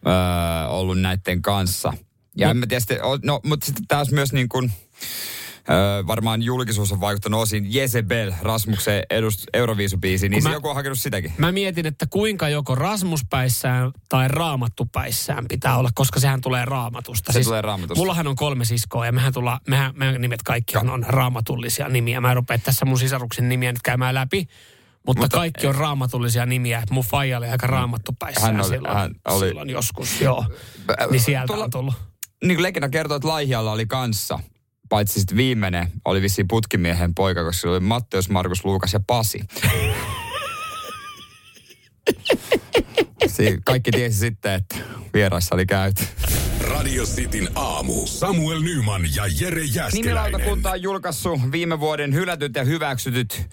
[0.07, 1.93] öö, ollut näiden kanssa.
[2.37, 2.51] Ja No.
[2.51, 4.73] en mä tiedä, no, mutta sitten taas myös niin kuin,
[5.71, 10.99] öö, varmaan julkisuus on vaikuttanut osin Jezebel, Rasmuksen edust, Euroviisubiisi, niin mä- joku on hakenut
[10.99, 11.33] sitäkin.
[11.39, 17.33] Mä mietin, että kuinka joko Rasmuspäissään tai Raamattupäissään pitää olla, koska sehän tulee raamatusta.
[17.33, 18.01] Se tulee Raamatusta.
[18.01, 22.21] Mullahan on kolme siskoa ja mehän, tulla, mehän, meidän nimet kaikki on, on raamatullisia nimiä.
[22.21, 24.47] Mä en rupea tässä mun sisaruksen nimiä nyt käymään läpi.
[25.07, 26.83] Mutta, Mutta- kaikki on raamatullisia nimiä.
[26.91, 30.21] Mun faija oli aika raamattupäissään Hän oli- silloin, hän oli- silloin joskus.
[30.21, 30.45] Joo.
[31.11, 31.95] Niin sieltä Tuolla- on tullut.
[32.45, 34.39] Niin kuin legenda kertoo, että Laihialla oli kanssa,
[34.89, 39.41] paitsi sitten viimeinen, oli vissiin putkimiehen poika, koska sillä oli Matteus, Markus, Luukas ja Pasi.
[43.27, 44.77] Si- kaikki tiesi sitten, että
[45.15, 46.05] vieraissa oli käyty.
[46.61, 48.07] Radio Cityn aamu.
[48.07, 49.91] Samuel Nyman ja Jere Jäskeläinen.
[49.93, 53.49] Nimilautakunta on julkaissut viime vuoden hylätyt ja hyväksytyt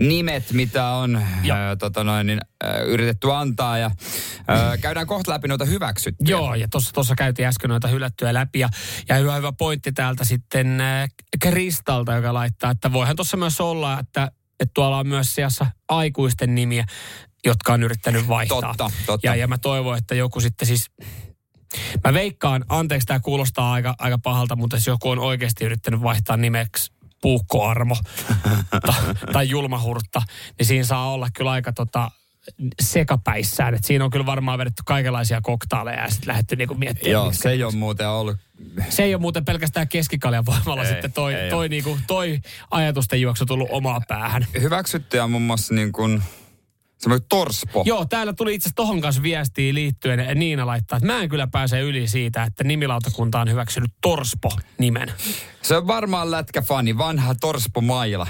[0.00, 1.54] nimet, mitä on Ja.
[1.54, 3.78] ää, tota noin, niin, ää, yritetty antaa.
[3.78, 3.90] Ja,
[4.48, 6.30] ää, käydään kohta läpi noita hyväksyttyjä.
[6.30, 8.58] Joo, ja tuossa tossa käytiin äsken noita hylättyjä läpi.
[8.58, 8.68] Ja,
[9.08, 11.08] ja hyvä, hyvä pointti täältä sitten äh,
[11.40, 16.54] Kristalta, joka laittaa, että voihan tuossa myös olla, että, että tuolla on myös sijassa aikuisten
[16.54, 16.84] nimiä,
[17.46, 18.60] jotka on yrittänyt vaihtaa.
[18.60, 19.26] Totta, totta.
[19.26, 20.90] Ja, ja mä toivon, että joku sitten siis...
[22.04, 26.36] Mä veikkaan, anteeksi tämä kuulostaa aika, aika pahalta, mutta jos joku on oikeasti yrittänyt vaihtaa
[26.36, 27.96] nimeksi puukkoarmo
[28.86, 28.94] ta,
[29.32, 30.22] tai julmahurtta,
[30.58, 32.10] niin siinä saa olla kyllä aika tota,
[32.82, 33.74] sekapäissään.
[33.74, 37.12] Et siinä on kyllä varmaan vedetty kaikenlaisia koktaaleja ja sitten lähdetty niinku miettimään.
[37.12, 38.36] Joo, se ei ole muuten ollut.
[38.88, 43.20] se ei ole muuten pelkästään keskikaljan voimalla Ei, sitten toi, ei toi, niinku, toi ajatusten
[43.20, 44.46] juoksu tullut omaa päähän.
[44.60, 46.22] Hyväksyttyjä on muun muassa niin kuin,
[47.00, 47.82] semmoinen torspo.
[47.86, 50.38] Joo, täällä tuli itse asiassa tohon kanssa viestiä liittyen.
[50.38, 55.12] Niina laittaa, että mä en kyllä pääse yli siitä, että nimilautakunta on hyväksynyt Torspo-nimen.
[55.62, 58.26] Se on varmaan lätkäfani, vanha torspo Maila.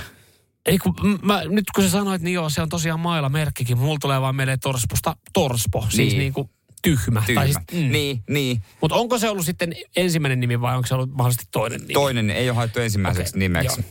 [0.67, 3.79] Ei kun, mä, nyt kun sä sanoit, niin joo, se on tosiaan mailla merkkikin.
[3.79, 6.19] Mulla tulee vaan mieleen Torsposta Torspo, siis Niin.
[6.19, 6.51] niin kuin
[6.83, 7.23] tyhmä.
[7.27, 7.41] Tyhmä.
[7.41, 7.93] Tai siis, mm.
[7.93, 8.63] Niin, niin.
[8.81, 11.93] Mutta onko se ollut sitten ensimmäinen nimi vai onko se ollut mahdollisesti toinen nimi?
[11.93, 13.83] Toinen ei ole haettu ensimmäiseksi Okei, nimeksi.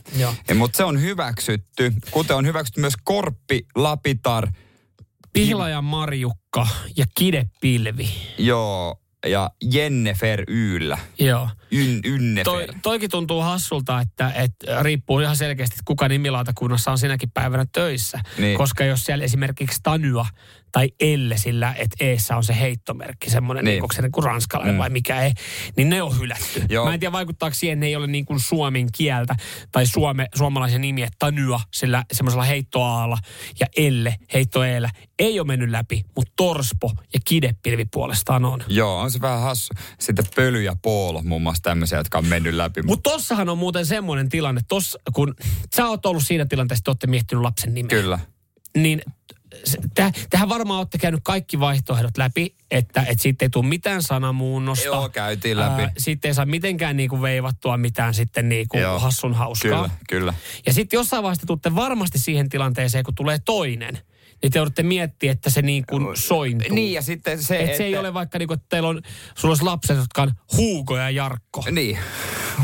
[0.54, 4.48] mutta se on hyväksytty, kuten on hyväksytty myös Korppi, Lapitar,
[5.32, 6.66] Pihlaja Marjukka
[6.96, 8.08] ja Kidepilvi.
[8.38, 10.98] joo, ja Jennefer Yllä.
[11.18, 11.48] Joo.
[11.72, 12.44] Yn, ynnefer.
[12.44, 17.66] Toi, toikin tuntuu hassulta, että, että riippuu ihan selkeästi, että kuka nimilautakunnassa on sinäkin päivänä
[17.72, 18.20] töissä.
[18.38, 18.58] Niin.
[18.58, 20.26] Koska jos siellä esimerkiksi Tanyua
[20.72, 23.72] tai Elle sillä, että eessä on se heittomerkki, semmoinen, Niin.
[23.72, 23.82] niin.
[23.82, 24.78] onko se niin kuin ranskalainen Mm.
[24.78, 25.32] vai mikä ei,
[25.76, 26.62] niin ne on hylätty.
[26.68, 26.84] Joo.
[26.86, 29.36] Mä en tiedä vaikuttaako siihen, ne ei ole niin kuin suomen kieltä
[29.72, 33.18] tai suome, suomalaisen nimi, että Tanyua sillä semmoisella heittoaalla
[33.60, 38.64] ja Elle, heittoeellä, ei ole mennyt läpi, mutta Torspo ja Kidepilvi puolestaan on.
[38.68, 39.74] Joo, on se vähän hassu.
[40.00, 42.82] Sitten pöly ja poolo muun muassa tämmöisiä, jotka on mennyt läpi.
[42.82, 45.34] Mutta tossahan on muuten semmoinen tilanne, tossa, kun
[45.76, 48.00] sä oot ollut siinä tilanteessa, että te olette miettinyt lapsen nimeä.
[48.00, 48.18] Kyllä.
[48.76, 49.02] Niin
[49.64, 54.02] se- tä, tähän varmaan olette käynyt kaikki vaihtoehdot läpi, että, että siitä ei tule mitään
[54.02, 54.84] sanamuunnosta.
[54.84, 55.82] Joo, käytiin läpi.
[55.82, 58.98] Ää, sitten ei saa mitenkään niinku veivattua mitään sitten niinku Joo.
[58.98, 59.70] hassun hauskaa.
[59.70, 60.34] Kyllä, kyllä.
[60.66, 63.98] Ja sitten jossain vaiheessa te tuutte varmasti siihen tilanteeseen, kun tulee toinen.
[64.42, 66.74] Niin te joudutte miettiä, että se niin kuin sointuu.
[66.74, 69.02] Niin, ja sitten se, Et se ei ole vaikka niinku, että teillä on,
[69.34, 71.64] sulla olisi lapset, jotka on Hugo ja Jarkko.
[71.70, 71.98] Niin.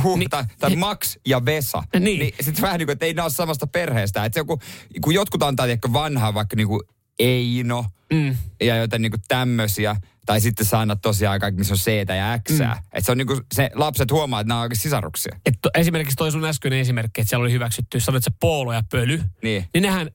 [0.02, 0.30] Huh, Niin.
[0.30, 1.82] tai, tai Max ja Vesa.
[2.00, 2.04] Niin.
[2.20, 4.24] niin sitten vähän niin kuin, että ei ne ole samasta perheestä.
[4.24, 4.58] Että joku,
[5.04, 6.80] kun jotkut antaa ehkä vanhaa vaikka niin kuin
[7.18, 8.36] Eino Mm.
[8.60, 9.96] ja jotain niin kuin tämmöisiä.
[10.26, 12.50] Tai sitten saa annat tosiaan kaikki, missä on C ja X.
[12.50, 12.72] Mm.
[12.72, 15.36] Että se on niin kuin, se lapset huomaa, että nämä on oikein sisaruksia.
[15.46, 18.82] Et to, esimerkiksi toi sun äskeinen esimerkki, että siellä oli hyväksytty, sanoit se Poolo ja
[18.90, 19.22] Pöly.
[19.42, 19.68] Niin.
[19.74, 20.10] Niin nehän...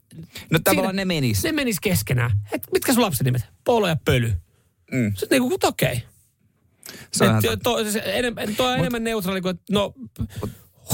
[0.51, 1.43] No tavallaan ne menis.
[1.43, 2.31] Ne menis keskenään.
[2.51, 3.41] Et mitkä sun lapsen nimet?
[3.63, 4.33] Poolo ja Pöly.
[4.91, 5.09] Mm.
[5.09, 6.03] Sitten niinku, mutta okei.
[7.13, 7.57] Se on Okay.
[7.63, 9.93] To, se, enemmän, toi on enemmän neutraali kuin, no,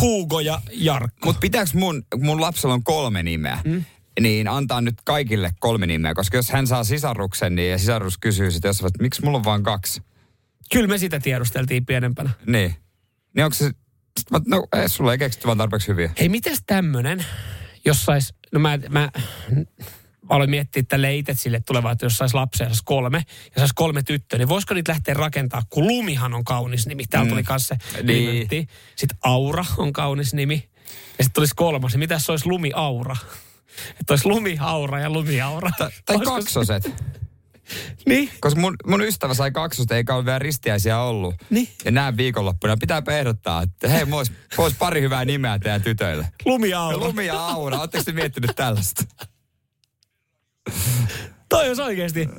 [0.02, 1.26] Hugo ja Jarkko.
[1.26, 3.84] Mutta pitääkö mun, mun lapsella on kolme nimeä, mm.
[4.22, 8.52] Niin antaa nyt kaikille kolme nimeä, koska jos hän saa sisaruksen, niin ja sisarus kysyy
[8.52, 10.02] sitten jossain, että miksi mulla on vain kaksi,
[10.72, 12.30] Kyllä me sitä tiedusteltiin pienempänä.
[12.48, 12.76] niin,
[13.36, 13.72] niin onko se,
[14.48, 16.12] no ei, sulla ei keksitty vaan tarpeeksi hyviä.
[16.20, 17.26] Hei, mitäs tämmönen,
[17.86, 19.10] jos sais, no mä, mä
[20.30, 23.24] aloin miettiä tälle itse sille tulevaa, että jos sais lapsia, sais kolme,
[23.56, 27.04] ja sais kolme tyttöä, niin voisiko niitä lähteä rakentaa, kun Lumihan on kaunis nimi.
[27.06, 27.30] Täällä Mm.
[27.30, 28.68] tuli kanssa se Niin.
[28.96, 30.70] Sitten Aura on kaunis nimi.
[31.18, 33.16] Ja sitten tulisi kolmas, niin mitäs se olisi Lumi Aura?
[34.00, 35.70] Että olisi Lumi Aura ja Lumi Aura.
[35.78, 36.92] Tai, tai se- kaksoset.
[38.06, 38.30] Niin.
[38.40, 41.36] Koska mun, mun ystävä sai kaksosta, eikä ole vielä ristiäisiä ollut.
[41.50, 41.70] Niin.
[41.86, 44.24] Ja näin viikonloppuna pitääpä ehdottaa, että hei, mulla
[44.58, 46.28] olisi pari hyvää nimeä teidän tytöille.
[46.46, 46.98] Lumi Aura.
[46.98, 49.04] Lumi ja Aura, ootteko te miettinyt tällaista?
[51.50, 52.30] Toi olisi oikeasti,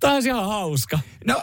[0.00, 0.98] toi olisi ihan hauska.
[1.24, 1.42] No,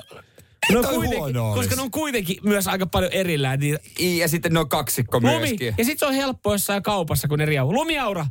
[0.72, 3.60] kuitenkin, huono koska ne on kuitenkin myös aika paljon erillään.
[3.60, 3.78] Niin
[4.18, 5.76] Ja sitten ne on kaksikko lumi, myöskin.
[5.78, 7.74] ja sitten se on helppo jossain kaupassa, kun ne riau.
[7.74, 8.26] Lumiaura.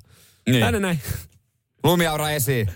[0.52, 0.64] Niin.
[0.64, 1.00] Tänne näin.
[1.84, 2.70] Lumiaura esiin.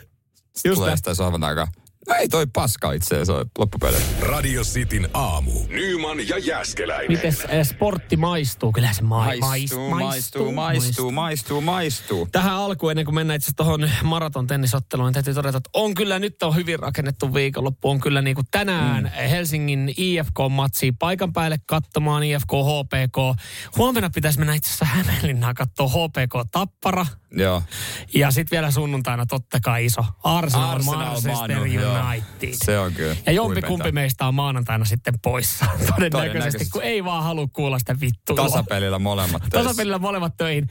[0.65, 1.67] Just tulee jostain sohvan takaa.
[2.09, 4.09] No ei toi paska itse asiassa ole loppupeleissä.
[4.21, 5.51] Radio Cityn aamu.
[5.69, 7.13] Nyman ja Jäskeläinen.
[7.13, 8.73] Mites eh, sportti maistuu?
[8.73, 12.29] Kyllä se ma- Maistuu, maistuu, maistuu, maistuu, maistuu.
[12.33, 16.19] Tähän alkuun, ennen kuin mennään itse tuohon maraton tennisotteluun, niin täytyy todeta, että on kyllä
[16.19, 17.91] nyt on hyvin rakennettu viikonloppu.
[17.91, 19.29] On kyllä niin kuin tänään mm.
[19.29, 23.41] Helsingin IFK-matsia paikan päälle katsomaan IFK HPK.
[23.77, 27.07] Huomenna pitäisi mennä itse asiassa Hämeenlinnaan katsoa HPK Tappara.
[27.37, 27.63] Joo.
[28.15, 31.59] Ja sitten vielä sunnuntaina totta kai iso Arsenal, Arsenal, Manchester
[32.01, 32.55] United.
[32.65, 33.17] Se on kyllä.
[33.27, 33.69] Ja jompi huipeinta.
[33.69, 35.65] kumpi meistä on maanantaina sitten poissa.
[35.71, 36.71] Todennäköisesti, Todennäköisesti.
[36.73, 38.37] kun ei vaan halua kuulla sitä vittua.
[38.37, 39.59] Tasapelillä molemmat töissä.
[39.69, 40.69] Tasapelillä molemmat töihin.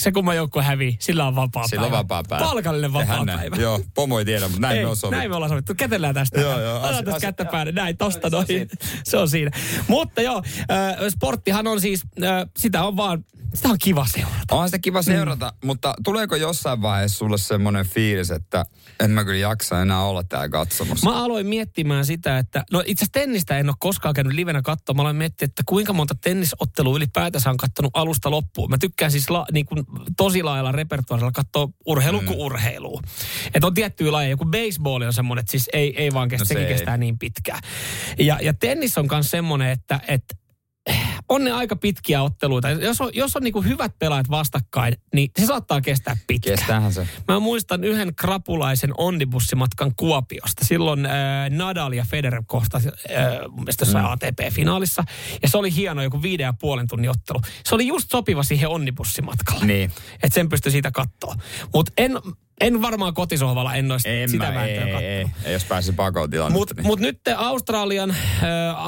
[0.00, 1.98] Se kumman joukkue hävii, sillä on vapaa Sillä on päivä.
[2.02, 2.44] vapaa päivä.
[2.44, 3.38] Palkallinen vapaa näin.
[3.38, 3.56] päivä.
[3.56, 5.16] Joo, pomo ei tiedä, mutta näin Ei, me on sovittu.
[5.18, 5.74] näin me ollaan sovittu.
[5.74, 6.40] Kätellään tästä.
[6.40, 6.72] Joo, joo.
[6.72, 7.72] Otetaan Asia- tästä asia- kättä päälle.
[7.72, 8.68] Näin, tosta on noin.
[9.04, 9.50] Se on siinä.
[9.88, 13.24] Mutta joo, äh, sporttihan on siis, äh, sitä on vaan,
[13.54, 14.36] sitä on kiva seurata.
[14.50, 15.66] Onhan sitä kiva seurata, mm.
[15.66, 18.64] mutta tuleeko jossain vaiheessa sulle semmoinen fiilis, että
[19.00, 21.10] en mä kyllä jaksa enää olla täällä katsomassa?
[21.10, 24.96] Mä aloin miettimään sitä, että no itse asiassa tennistä en ole koskaan käynyt livenä katsomaan.
[24.96, 28.70] Mä aloin miettiä, että kuinka monta tennisottelua ylipäätänsä on kattonut alusta loppuun.
[28.70, 29.84] Mä tykkään siis la, niin kuin
[30.16, 32.26] tosi laajalla repertuaarilla katsoa urheilu mm.
[32.26, 33.00] kuin urheilua.
[33.54, 34.30] Että on tiettyjä lajeja.
[34.30, 36.74] Joku baseball on semmoinen, että siis ei, ei vaan kestä, No no se sekin ei.
[36.74, 37.60] kestää niin pitkään.
[38.18, 40.41] Ja, ja tennis on myös semmoinen, että, että
[41.34, 42.70] on ne aika pitkiä otteluita.
[42.70, 46.58] Jos on, jos on niin hyvät pelaajat vastakkain, niin se saattaa kestää pitkään.
[46.58, 47.08] Kestäähän se.
[47.28, 50.64] Mä muistan yhden krapulaisen onnibussimatkan Kuopiosta.
[50.64, 51.12] Silloin äh,
[51.50, 52.94] Nadal ja Federer kohtasi äh,
[53.48, 54.10] mun mielestä jossain Mm.
[54.12, 55.04] ATP-finaalissa.
[55.42, 57.40] Ja se oli hieno joku viiden ja puolen tunnin ottelu.
[57.64, 59.66] Se oli just sopiva siihen onnibussimatkalle.
[59.66, 59.90] Niin.
[60.14, 61.34] Että sen pystyi siitä katsoa.
[61.74, 62.18] Mutta en,
[62.62, 66.58] en varmaan kotisohvalla en olisi En sitä mä, ei, ei, ei, jos pääsi pakoon tilannetta.
[66.58, 66.86] Mutta niin.
[66.86, 68.16] mut nyt Australian äh,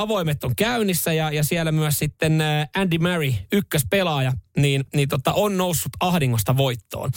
[0.01, 5.33] avoimet on käynnissä ja, ja siellä myös sitten äh, Andy Murray, ykköspelaaja, niin, niin tota,
[5.33, 7.11] on noussut ahdingosta voittoon.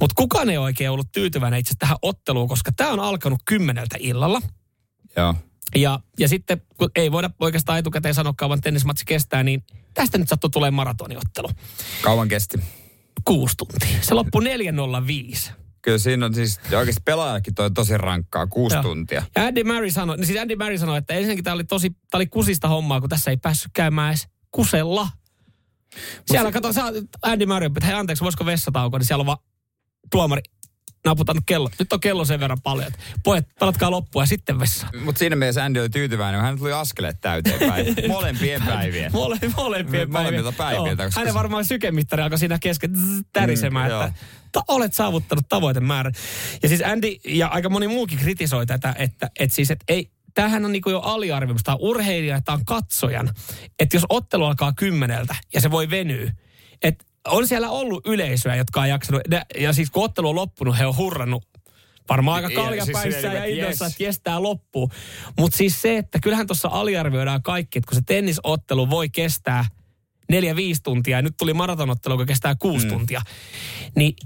[0.00, 4.42] Mutta kukaan ei oikein ollut tyytyväinen itse tähän otteluun, koska tämä on alkanut kymmeneltä illalla.
[5.16, 5.34] Joo.
[5.74, 9.62] Ja, ja sitten, kun ei voida oikeastaan etukäteen sanoa kauan tennismatsi kestää, niin
[9.94, 11.48] tästä nyt sattui tulee maratoniottelu.
[12.02, 12.58] Kauan kesti.
[13.24, 13.98] Kuusi tuntia.
[14.00, 15.52] Se loppui 4.05.
[15.82, 18.82] Kyllä siinä on siis oikeasti pelaajakin toi tosi rankkaa, kuusi Joo.
[18.82, 19.22] tuntia.
[19.36, 22.18] Ja Andy Murray sanoi, niin siis Andy Murray sanoi, että ensinnäkin tämä oli tosi, tämä
[22.18, 25.08] oli kusista hommaa, kun tässä ei päässyt käymään edes kusella.
[26.26, 26.82] Siellä, kato, sä,
[27.22, 29.38] Andy Murray, että hei anteeksi, voisiko vessatauko, niin siellä on vaan
[30.10, 30.42] tuomari
[31.04, 31.70] naputtanut kello.
[31.78, 34.86] Nyt on kello sen verran paljon, että pojat, pelatkaa loppua ja sitten vessa.
[35.04, 37.86] Mutta siinä mielessä Andy oli tyytyväinen, hän tuli askeleet täyteen päin.
[38.08, 39.12] Molempien päivien.
[39.12, 41.08] Mole, molempien Molemmilta päiviltä, Joo.
[41.08, 42.92] koska Hänen varmaan sykemittari alkoi siinä kesken
[43.32, 44.12] tärisemään, Mm, että
[44.52, 46.12] ta, olet saavuttanut tavoitemäärän.
[46.62, 50.64] Ja siis Andy ja aika moni muukin kritisoi tätä, että, että siis, että ei, tämähän
[50.64, 51.62] on niin jo aliarvioimus.
[51.62, 53.30] Tämä on urheilija, tämä on katsojan.
[53.78, 56.32] Että jos ottelu alkaa kymmeneltä ja se voi venyä,
[56.82, 60.78] että on siellä ollut yleisöä, jotka on jaksanut, ne- ja siis kun ottelu on loppunut,
[60.78, 61.48] he on hurrannut
[62.08, 63.92] varmaan aika Ja siis kaljapäissä silleen, ja että innossa, jes.
[63.92, 64.90] että kestää loppuun.
[65.38, 69.64] Mutta siis se, että kyllähän tuossa aliarvioidaan kaikki, että kun se tennisottelu voi kestää
[70.28, 72.92] neljä, viisi tuntia, ja nyt tuli maratonottelu, joka kestää kuusi mm.
[72.92, 73.22] tuntia,
[73.96, 74.16] niin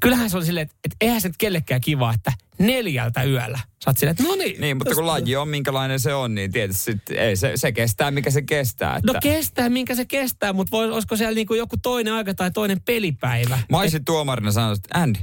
[0.00, 3.90] kyllähän se oli silleen, että, että eihän se nyt kellekään kiva, että neljältä yöllä sä
[3.90, 4.60] oot silleen, että no niin.
[4.60, 8.10] Niin, mutta kun laji on minkälainen se on, niin tietysti sit, ei, se, se kestää,
[8.10, 8.96] mikä se kestää.
[8.96, 12.50] Että No kestää, minkä se kestää, mutta vois, olisiko siellä niinku joku toinen aika tai
[12.50, 13.58] toinen pelipäivä?
[13.70, 15.20] Mä olisin tuomarina sanonut, että Andy,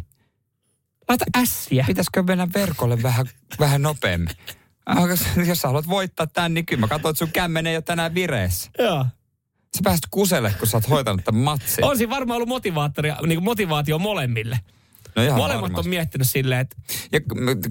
[1.09, 1.83] Laita ässiä.
[1.87, 3.25] pitäisikö mennä verkolle vähän,
[3.59, 4.35] vähän nopeammin?
[5.47, 8.13] Jos, sä haluat voittaa tämän, niin kyllä mä katson, että sun kämmen ei ole tänään
[8.13, 8.71] vireessä.
[8.79, 9.05] Joo.
[9.77, 11.83] Sä pääst kuselle, kun sä oot hoitanut tämän matsin.
[11.85, 14.59] On siinä varmaan ollut motivaattori, niin kuin motivaatio molemmille.
[15.15, 15.87] No ihan Molemmat varmasti.
[15.87, 16.75] on miettinyt silleen, että
[17.11, 17.19] Ja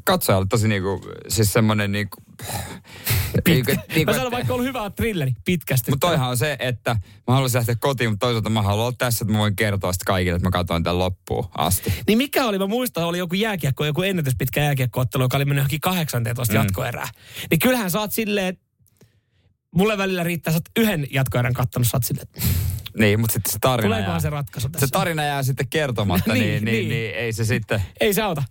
[0.05, 2.17] katsoja oli tosi niinku, siis semmonen niinku...
[3.45, 3.73] pitkä.
[3.73, 5.91] niinku, niinku, Mä sanon vaikka ollut hyvä thrilleri pitkästi.
[5.91, 6.97] mutta toihan on se, että
[7.29, 10.05] mä haluaisin lähteä kotiin, mutta toisaalta mä haluan olla tässä, että mä voin kertoa sitten
[10.05, 11.93] kaikille, että mä katsoin tämän loppuun asti.
[12.07, 15.81] Niin mikä oli, mä muistan, oli joku jääkiekko, joku ennätyspitkä jääkiekkoottelu, joka oli mennyt johonkin
[15.81, 16.57] 18 mm.
[16.61, 17.09] jatkoerää.
[17.51, 18.57] Niin kyllähän sä oot silleen,
[19.77, 22.29] mulle välillä riittää, sä oot yhden jatkoerän kattonut, sä oot silleen,
[22.99, 24.21] Niin, mutta sitten se tarina jää.
[24.21, 24.87] se ratkaisu tässä.
[24.87, 26.89] se tarina jää sitten kertomatta, Niin, niin, niin, niin.
[26.89, 27.83] niin, niin, ei se sitten...
[28.01, 28.43] Ei se auta.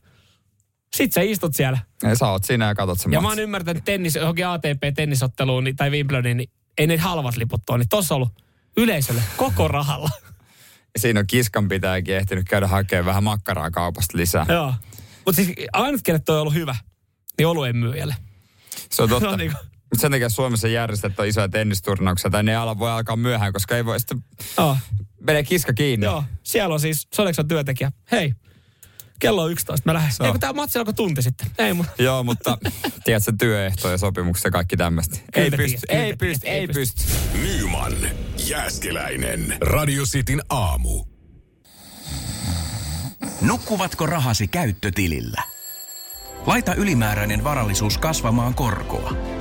[0.95, 1.79] Sitten sä istut siellä.
[2.03, 5.63] Ei, sä oot siinä ja katot sen Ja mä oon ymmärtänyt, että tennis, johonkin ATP-tennisotteluun
[5.63, 7.77] niin- tai Wimbledoniin, niin ei ne halvat liput ole.
[7.77, 8.43] Niin tossa on ollut
[8.77, 10.09] yleisölle koko rahalla.
[10.99, 14.45] Siinä on kiskan pitääkin ehtinyt käydä hakemaan vähän makkaraa kaupasta lisää.
[14.49, 14.73] Joo.
[15.25, 16.75] Mutta siis ainut, kelle toi on ollut hyvä,
[17.37, 18.15] niin oluen myyjälle.
[18.89, 19.29] Se on totta.
[19.31, 23.15] No niin kuin- Mutta sen takia Suomessa järjestetään isoja tennisturnauksia, tai ne ala voi alkaa
[23.15, 24.23] myöhään, koska ei voi sitten...
[24.57, 24.77] Joo.
[25.27, 26.05] Menee kiska kiinni.
[26.05, 27.91] Joo, siellä on siis Sodexon työntekijä.
[28.11, 28.33] Hei,
[29.19, 30.11] kello on 11, mä lähden.
[30.25, 31.47] Eikö tämä matsi alkoi tunti sitten?
[31.57, 31.85] Ei mun.
[31.97, 32.57] Joo, mutta
[33.05, 35.19] tiedätkö, työehtoja, sopimukset ja kaikki tämmöistä.
[35.35, 37.03] Ei pysty, tiedät, ei pysty, tiedät, ei ei pysty.
[37.41, 37.93] Nyman,
[38.47, 39.57] Jääskeläinen.
[39.61, 41.03] Radio Cityn aamu.
[43.41, 45.43] Nukkuvatko rahasi käyttötilillä?
[46.45, 49.40] Laita ylimääräinen varallisuus kasvamaan korkoa.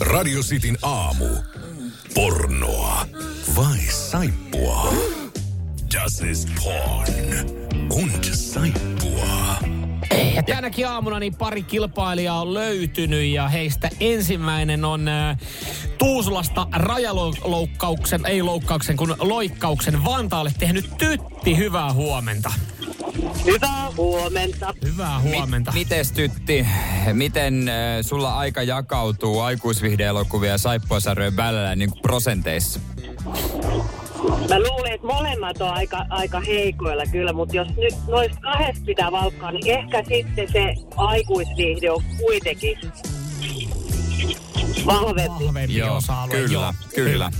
[0.00, 1.26] Radio Cityn aamu.
[2.14, 3.06] Pornoa
[3.56, 4.94] vai saippua?
[5.94, 7.50] Das ist porn.
[7.92, 9.56] Und saippua.
[10.34, 15.38] Ja tänäkin aamuna niin pari kilpailijaa on löytynyt ja heistä ensimmäinen on äh,
[15.98, 21.56] Tuusulasta rajaloukkauksen, ei loukkauksen, kun loikkauksen Vantaalle tehnyt Tytti.
[21.56, 22.52] Hyvää huomenta.
[23.52, 24.74] Hyvää huomenta.
[24.84, 25.72] Hyvää huomenta.
[25.72, 26.66] Mites tytti,
[27.12, 32.80] miten äh, sulla aika jakautuu aikuisvihdeelokuvia ja saippuasarjojen välillä niin kuin prosenteissa?
[34.48, 39.12] Mä luulen, että molemmat on aika, aika heikoilla kyllä, mutta jos nyt noista kahdesta pitää
[39.12, 42.78] valkkaa, niin ehkä sitten se aikuisviihde on kuitenkin
[44.86, 45.44] vahvempi.
[45.44, 46.34] Vahvempi Joo, osa-alue.
[46.34, 46.72] kyllä, Joo.
[46.94, 47.30] kyllä.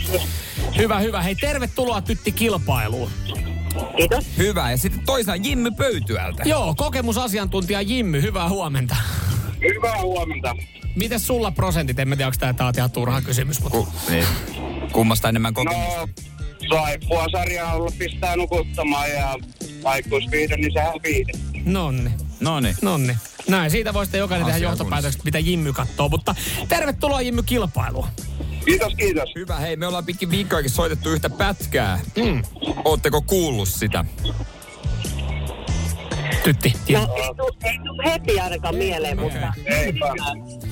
[0.76, 1.22] Hyvä, hyvä.
[1.22, 3.10] Hei, tervetuloa Tytti kilpailuun.
[3.96, 4.24] Kiitos.
[4.38, 4.70] Hyvä.
[4.70, 6.42] Ja sitten toisaan Jimmy Pöytyältä.
[6.46, 8.96] Joo, kokemusasiantuntija Jimmy, hyvää huomenta.
[9.74, 10.56] Hyvää huomenta.
[10.96, 11.98] Miten sulla prosentit?
[11.98, 13.78] En mä tiedä, onko tämä taas ihan turha kysymys, mutta...
[13.78, 14.24] Ku, niin.
[14.92, 16.00] Kummasta enemmän kokemusta?
[16.00, 16.08] No,
[16.68, 19.38] saippua sarjalla pistää nukuttamaan ja
[19.84, 21.32] aikuisviihde, niin sehän on viihde.
[21.64, 22.10] Nonni.
[22.40, 22.76] No niin.
[22.82, 23.16] Nonni.
[23.48, 26.08] Näin, siitä voi sitten jokainen tehdä johtopäätökset, mitä Jimmy katsoo.
[26.08, 26.34] Mutta
[26.68, 28.08] tervetuloa Jimmy kilpailuun.
[28.68, 29.30] Kiitos, kiitos.
[29.34, 32.00] Hyvä, hei, me ollaan pitkin viikkoakin soitettu yhtä pätkää.
[32.16, 32.42] Mm.
[32.84, 34.04] Ootteko kuullut sitä?
[36.44, 36.74] Tytti.
[36.92, 39.52] No, ei tuu, ei tuu heti ainakaan mieleen, mutta...
[39.64, 40.14] Eipä.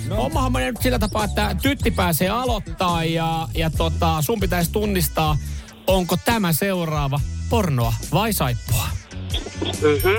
[0.08, 0.24] No.
[0.24, 5.38] Oma homma nyt sillä tapaa, että tytti pääsee aloittaa ja, ja tota, sun pitäisi tunnistaa,
[5.86, 8.88] onko tämä seuraava pornoa vai saippua.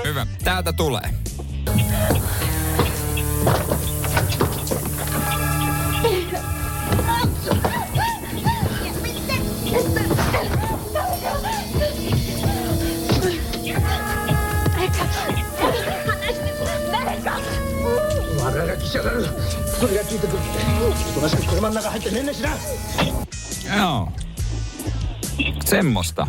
[0.06, 1.14] Hyvä, täältä tulee.
[23.78, 24.12] Joo.
[25.66, 26.28] Semmosta.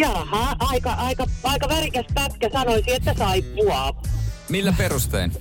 [0.00, 3.94] Jaha, aika, aika, aika värikäs pätkä sanoisin, että saippua.
[4.48, 5.32] Millä perustein?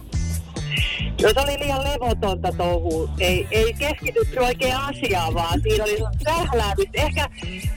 [1.21, 3.09] No se oli liian levotonta touhua.
[3.19, 6.91] Ei, ei keskitytty oikein asiaan, vaan siinä oli sähläämistä.
[6.93, 7.29] Ehkä,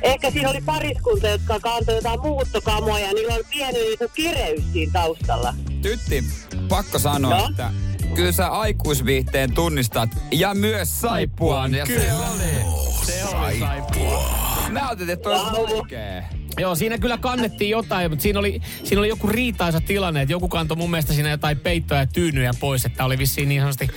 [0.03, 4.92] ehkä siinä oli pariskunta, jotka kantoi jotain muuttokamoja ja niillä oli pieni niinku kireys siinä
[4.92, 5.55] taustalla.
[5.83, 6.24] Tytti,
[6.70, 7.46] pakko sanoa, No?
[7.50, 7.70] että
[8.14, 11.74] kyllä sä aikuisviihteen tunnistat ja myös saippuaan.
[11.74, 12.14] Ja se Kyllä.
[12.30, 13.04] oli.
[13.06, 14.30] Se oli saippua.
[14.70, 16.22] Mä ajattelin, että olisi vaikea.
[16.58, 20.48] Joo, siinä kyllä kannettiin jotain, mutta siinä oli, siinä oli joku riitaisa tilanne, että joku
[20.48, 23.88] kantoi mun mielestä siinä jotain peittoja ja tyynyjä pois, että oli vissiin niin sanotusti,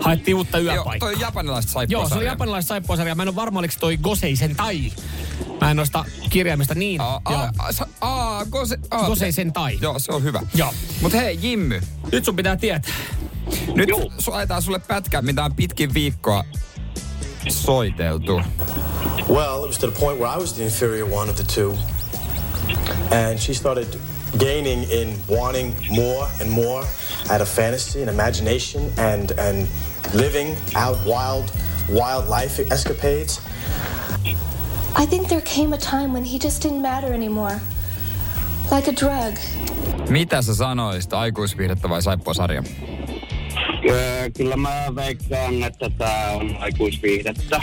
[0.00, 1.08] haettiin uutta Joo, yöpaikkaa.
[1.08, 3.14] toi on japanilaista saippua Joo, se oli japanilainen saippuasarja.
[3.14, 4.92] Mä en ole varma, oliko toi Goseisen tai.
[5.60, 7.00] Mä en noista kirjaimista niin.
[7.00, 7.48] Aa, Joo.
[8.00, 8.44] aa,
[9.06, 9.78] Goseisen tai.
[9.80, 10.40] Joo, se on hyvä.
[10.54, 10.74] Joo.
[11.02, 11.80] Mut hei, Jimmy,
[12.12, 12.92] Nyt sun pitää tietää.
[13.74, 13.88] nyt
[14.22, 16.44] su- ajetaan sulle pätkä, mitä on pitkin viikkoa
[17.48, 18.40] soiteltu.
[19.30, 21.78] Well, it was to the point where I was the inferior one of the two.
[23.10, 23.86] And she started
[24.38, 26.84] gaining in wanting more and more.
[27.30, 29.68] out of fantasy, and imagination, and, and
[30.14, 31.50] living out wild,
[31.90, 33.40] wild life escapades.
[34.96, 37.60] I think there came a time when he just didn't matter anymore.
[38.70, 39.34] Like a drug.
[40.08, 42.62] Mitä sä sanoisit, aikuisviihdettä vai saippuasarja?
[44.36, 47.60] Kyllä mä veikkaan, että tää on aikuisviihdettä.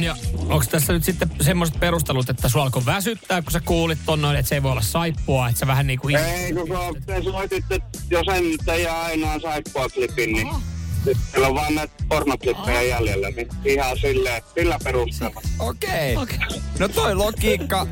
[0.00, 4.22] Ja onko tässä nyt sitten semmoiset perustelut, että sua alkoi väsyttää, kun sä kuulit ton
[4.22, 6.16] noin, että se ei voi olla saippua, että sä vähän niin kuin...
[6.16, 10.48] Ei, koko te soititte jo sen teidän ainoan saippua klipin, niin
[11.06, 15.40] nyt meillä on vaan näitä pornoklippejä jäljellä, niin ihan sille, sillä perusteella.
[15.58, 16.16] Okei.
[16.16, 16.38] Okei.
[16.78, 17.86] No toi logiikka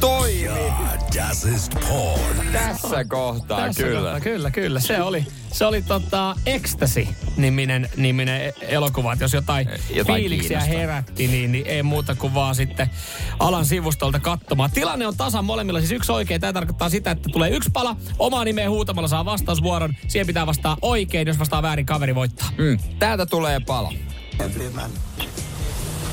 [0.00, 0.72] toimi
[1.14, 2.46] Das ist porn.
[2.52, 4.00] tässä kohtaa Tässä kyllä.
[4.00, 4.80] kohtaa, kyllä, kyllä.
[4.80, 9.12] Se oli, se oli tota Ecstasy-niminen niminen elokuva.
[9.12, 10.78] Että jos jotain, Jotain fiiliksiä kiinnostaa.
[10.78, 12.90] herätti, niin, niin, ei muuta kuin vaan sitten
[13.38, 14.70] alan sivustolta katsomaan.
[14.70, 16.40] Tilanne on tasan molemmilla, siis yksi oikein.
[16.40, 19.94] Tämä tarkoittaa sitä, että tulee yksi pala, omaa nimeä huutamalla saa vastausvuoron.
[20.08, 22.48] Siihen pitää vastaa oikein, jos vastaa väärin, kaveri voittaa.
[22.58, 23.92] Mm, täältä tulee pala.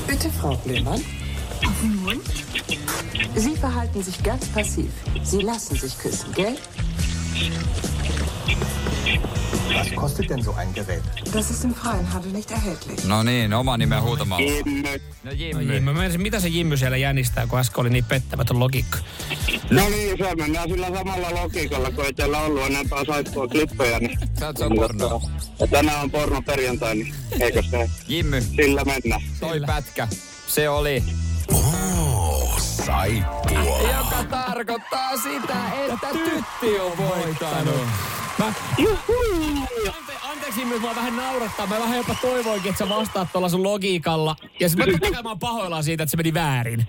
[0.06, 1.21] Bitte, Frau Blömann.
[3.36, 4.90] Sie verhalten sich ganz passiv.
[5.22, 6.56] Sie lassen sich küssen, gell?
[9.74, 11.02] Was kostet denn so ein Gerät?
[11.32, 13.04] Das ist im freien Handel nicht erhältlich.
[13.04, 14.46] No niin, oma nimeä huutamalla.
[14.46, 14.82] Jimmy.
[14.82, 14.88] No
[15.24, 15.62] No, Jimmy.
[15.62, 18.98] Jimmy, mä menisin, mitä se Jimmy siellä jänistää, kun äsken oli niin pettämätön logiikka.
[19.70, 24.18] No niin, se mennään sillä samalla logiikalla, kun ei teillä ollut enempää saippua klippejä, niin...
[24.40, 25.22] Sä oot se on porno.
[25.58, 29.20] Ja tänään on porno perjantai, niin eikö se Jimmy, sillä mennä?
[29.40, 30.08] toi pätkä,
[30.46, 31.02] se oli.
[31.54, 33.78] Oh, saippua.
[33.88, 35.56] Joka tarkoittaa sitä,
[35.88, 37.86] että tytti on voittanut.
[38.38, 38.46] Mä,
[39.96, 41.66] Ante, anteeksi Jimmy, mua vähän naurattaa.
[41.66, 44.36] Mä vähän jopa toivoinkin, että sä vastaat tuolla sun logiikalla.
[44.60, 44.84] Ja sit mä
[45.22, 46.86] mä oon pahoillaan siitä, että se meni väärin.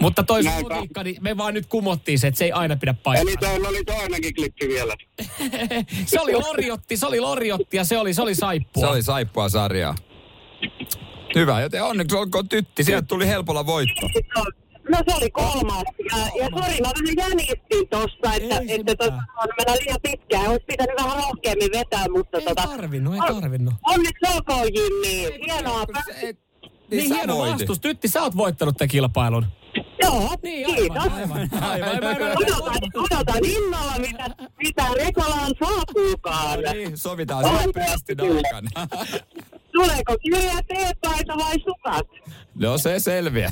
[0.00, 0.74] Mutta toi sun Näinpä.
[0.74, 3.50] logiikka, niin me vaan nyt kumottiin se, että se ei aina pidä Eli paikkaa.
[3.50, 4.94] teillä oli toinenkin klippi vielä.
[6.06, 8.80] se oli loriotti, se oli loriotti ja se oli, se oli saippua.
[8.80, 9.94] Se oli saippua sarjaa.
[11.34, 12.84] Hyvä, joten onneksi olkoon tytti.
[12.84, 14.06] Sieltä tuli helpolla voitto.
[14.90, 15.82] No se oli kolmas.
[16.10, 19.26] Ja, ja sori, mä vähän jänistin tossa, että, Ei se että tota, mitään.
[19.42, 20.46] on mennä liian pitkään.
[20.46, 22.62] Olisi pitänyt vähän rohkeammin vetää, mutta Ei tota...
[22.62, 23.74] tarvinnut, ei tarvinnut.
[23.86, 25.38] Onneksi olkoon, Jimmy.
[25.46, 25.84] Hienoa.
[25.84, 26.36] pä-
[26.90, 27.80] Niin hieno vastus.
[27.80, 29.46] Tytti, sä oot voittanut tämän kilpailun.
[30.02, 30.96] Joo, Niin, kiitos.
[31.02, 31.48] aivan, aivan.
[31.62, 32.30] aivan, aivan, aivan.
[32.36, 34.26] Odotan, odotan innolla, mitä,
[34.62, 36.58] mitä Rekolaan saapuukaan.
[36.72, 38.70] Niin, sovitaan pestin aikana.
[39.72, 42.06] Tuleeko kirja teepaita vai sukat?
[42.54, 43.50] No se selviää.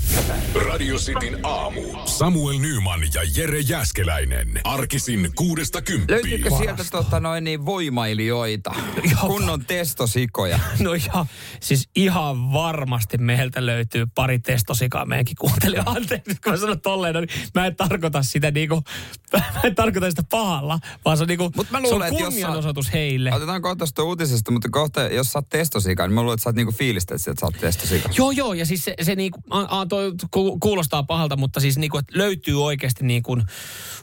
[0.68, 1.80] Radio Cityn aamu.
[2.04, 4.60] Samuel Nyman ja Jere Jäskeläinen.
[4.64, 6.56] Arkisin kuudesta Löytyykö kymppiin.
[6.58, 8.70] sieltä tota noin niin voimailijoita?
[9.20, 10.58] Kunnon testosikoja.
[10.80, 11.26] No ja
[11.60, 15.82] siis ihan varmasti meiltä löytyy pari testosikaa meidänkin kuuntelija.
[15.86, 18.82] Anteeksi, kun mä sanon tolleen, no, niin mä en tarkoita sitä niinku,
[19.32, 22.18] mä en tarkoita sitä pahalla, vaan se on niinku, Mut mä se on luulen, jos
[22.18, 23.32] sä- kunnianosoitus heille.
[23.34, 26.48] Otetaan kohta tuosta uutisesta, mutta kohta, jos sä oot testosika, niin mä luulen, että sä
[26.48, 28.08] oot niinku fiilistä, että sä oot testosika.
[28.16, 31.78] Joo, joo, ja siis se, se niinku, a, a, toi ku- kuulostaa pahalta, mutta siis
[31.78, 33.32] niinku, että löytyy oikeasti niinku,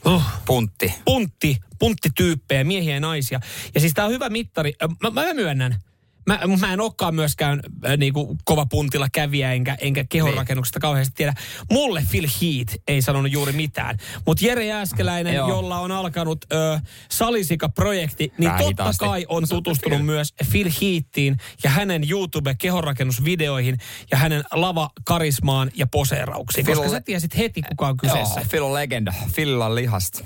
[0.06, 0.94] uh, Puntti.
[1.06, 3.40] puntti, punttityyppejä, miehiä ja naisia.
[3.76, 4.74] Ja siis tää on hyvä mittari.
[5.04, 5.82] Mä, mä myönnän,
[6.28, 11.34] Mä, mä en olekaan myöskään äh, niinku, kova puntilla kävijä, enkä, enkä kehonrakennuksesta kauheasti tiedä.
[11.72, 13.98] Mulle Phil Heath ei sanonut juuri mitään.
[14.26, 15.50] Mutta Jere Jääskeläinen, Joo.
[15.50, 16.80] jolla on alkanut ö,
[17.12, 19.06] Salisika-projekti, niin Vähän totta hitaasti.
[19.06, 23.78] kai on tutustunut myös Phil Heathiin ja hänen YouTube-kehonrakennusvideoihin
[24.12, 26.66] ja hänen lava-karismaan ja poseerauksiin.
[26.68, 28.40] Phil- Koska sä tiesit heti, kuka on kyseessä.
[28.40, 29.14] Joo, Phil on legenda.
[29.36, 30.24] Phil on lihasta.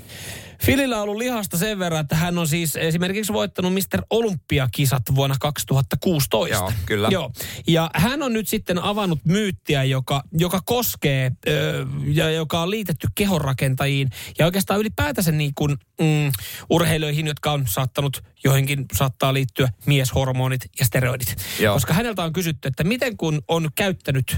[0.64, 4.02] Filillä on ollut lihasta sen verran, että hän on siis esimerkiksi voittanut Mr.
[4.10, 6.56] Olympiakisat vuonna 2016.
[6.56, 7.08] Joo, kyllä.
[7.10, 7.32] Joo.
[7.66, 13.08] Ja hän on nyt sitten avannut myyttiä, joka, joka koskee ö, ja joka on liitetty
[13.14, 16.32] kehonrakentajiin ja oikeastaan ylipäätänsä niin kuin, mm,
[16.70, 21.36] urheilijoihin, jotka on saattanut, joihinkin saattaa liittyä mieshormonit ja steroidit.
[21.60, 21.74] Joo.
[21.74, 24.36] Koska häneltä on kysytty, että miten kun on käyttänyt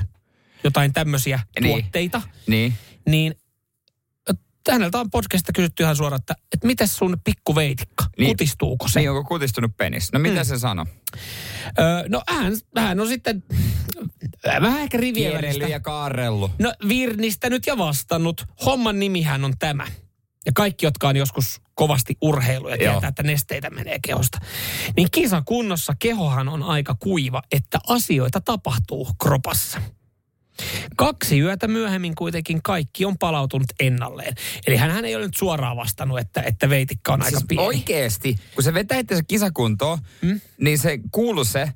[0.64, 1.70] jotain tämmöisiä Niin.
[1.72, 2.74] tuotteita, Niin.
[3.08, 3.34] niin
[4.72, 8.28] häneltä on podcastista kysytty ihan suoraan, että, että miten sun pikkuveitikka, Niin.
[8.28, 9.00] kutistuuko se?
[9.00, 10.12] Niin, onko kutistunut penis?
[10.12, 10.44] No mitä Mm.
[10.44, 10.86] se sanoi?
[11.78, 13.42] Öö, no hän, hän on sitten
[14.60, 16.50] vähän ehkä rivien Kierrellyt ja kaarrellut.
[16.58, 18.44] No virnistänyt ja vastannut.
[18.64, 19.86] Homman nimihän on tämä.
[20.46, 22.92] Ja kaikki, jotka on joskus kovasti urheilu ja Joo.
[22.92, 24.38] tietää, että nesteitä menee kehosta.
[24.96, 29.82] Niin kisakunnossa kehohan on aika kuiva, että asioita tapahtuu kropassa.
[30.96, 34.34] Kaksi yötä myöhemmin kuitenkin kaikki on palautunut ennalleen.
[34.66, 37.66] Eli hän ei ole nyt suoraan vastannut, että, että veitikka on aika Siis pieni.
[37.66, 40.40] oikeesti, kun se vetää itse kisakuntoon, mm?
[40.60, 41.68] niin se kuulu se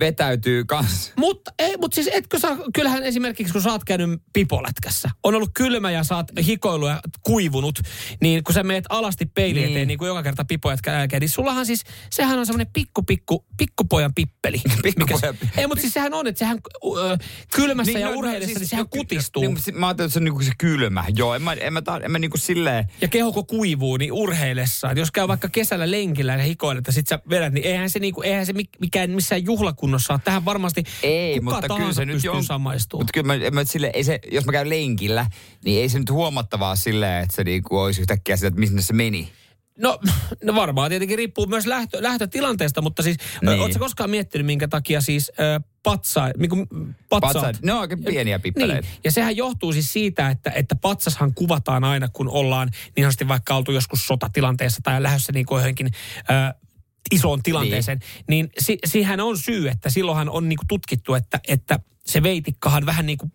[0.00, 1.12] vetäytyy kans.
[1.16, 5.50] Mutta, ei, mutta siis etkö saa, kyllähän esimerkiksi kun sä oot käynyt pipolätkässä, on ollut
[5.54, 7.78] kylmä ja sä oot hikoillut ja kuivunut,
[8.20, 9.66] niin kun sä meet alasti peiliin Niin.
[9.66, 9.76] niin.
[9.76, 13.44] eteen, niin kuin joka kerta pipolätkän jälkeen, niin sullahan siis, sehän on semmoinen pikku, pikku,
[13.56, 14.56] pikkupojan pippeli.
[14.82, 16.58] Pikkupojan Mikä se- Ei, mutta siis sehän on, että sehän
[16.98, 17.16] ö,
[17.54, 19.42] kylmässä niin, ja urheilessa, niin sehän kutistuu.
[19.42, 21.04] Niin, mä ajattelin, että se on niinku se kylmä.
[21.16, 22.84] Joo, en mä, en mä, ta, en mä niinku silleen...
[23.00, 24.90] ja keho kun kuivuu, niin urheillessa.
[24.90, 27.98] Et jos käy vaikka kesällä lenkillä ja hikoilet ja sit sä vedät, niin eihän se,
[27.98, 30.20] niinku, eihän se mik- mikään missään juhlakunnossa ole.
[30.24, 32.44] Tähän varmasti Ei, kuka mutta kyllä se nyt on...
[32.44, 33.02] samaistumaan.
[33.02, 35.26] Mutta kyllä mä, mä sille, ei se, jos mä käyn lenkillä,
[35.64, 38.92] niin ei se nyt huomattavaa silleen, että se niinku olisi yhtäkkiä sitä, että minne se
[38.92, 39.32] meni.
[39.78, 39.98] No,
[40.44, 43.50] no varmaan tietenkin riippuu myös lähtö, lähtötilanteesta, mutta siis niin.
[43.50, 43.60] Niin.
[43.60, 46.66] ootko koskaan miettinyt, minkä takia siis ö, patsa, niinku,
[47.08, 48.88] patsaat, Patsaat, ne on aika pieniä pippeleitä.
[48.88, 49.00] Niin.
[49.04, 53.56] Ja sehän johtuu siis siitä, että, että patsashan kuvataan aina, kun ollaan niin sanotusti vaikka
[53.56, 56.63] oltu joskus sotatilanteessa tai lähdössä niin kuin johonkin ö,
[57.12, 57.98] isoon tilanteeseen.
[57.98, 62.22] Niin, niin si, siihen on syy, että silloinhan on niin kuin tutkittu, että, että se
[62.22, 63.32] veitikkahan vähän niin kuin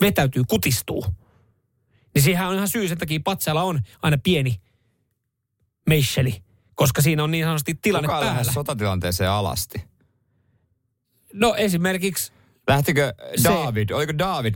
[0.00, 1.06] vetäytyy, kutistuu.
[2.14, 4.60] Niin siihen on ihan syy, sen takia patsalla on aina pieni
[5.88, 6.42] meisseli,
[6.74, 8.52] koska siinä on niin sanotusti tilanne Kuka päällä.
[8.52, 9.82] sotatilanteeseen alasti?
[11.32, 12.32] No esimerkiksi
[12.68, 14.54] Lähtikö Se- David, oliko David,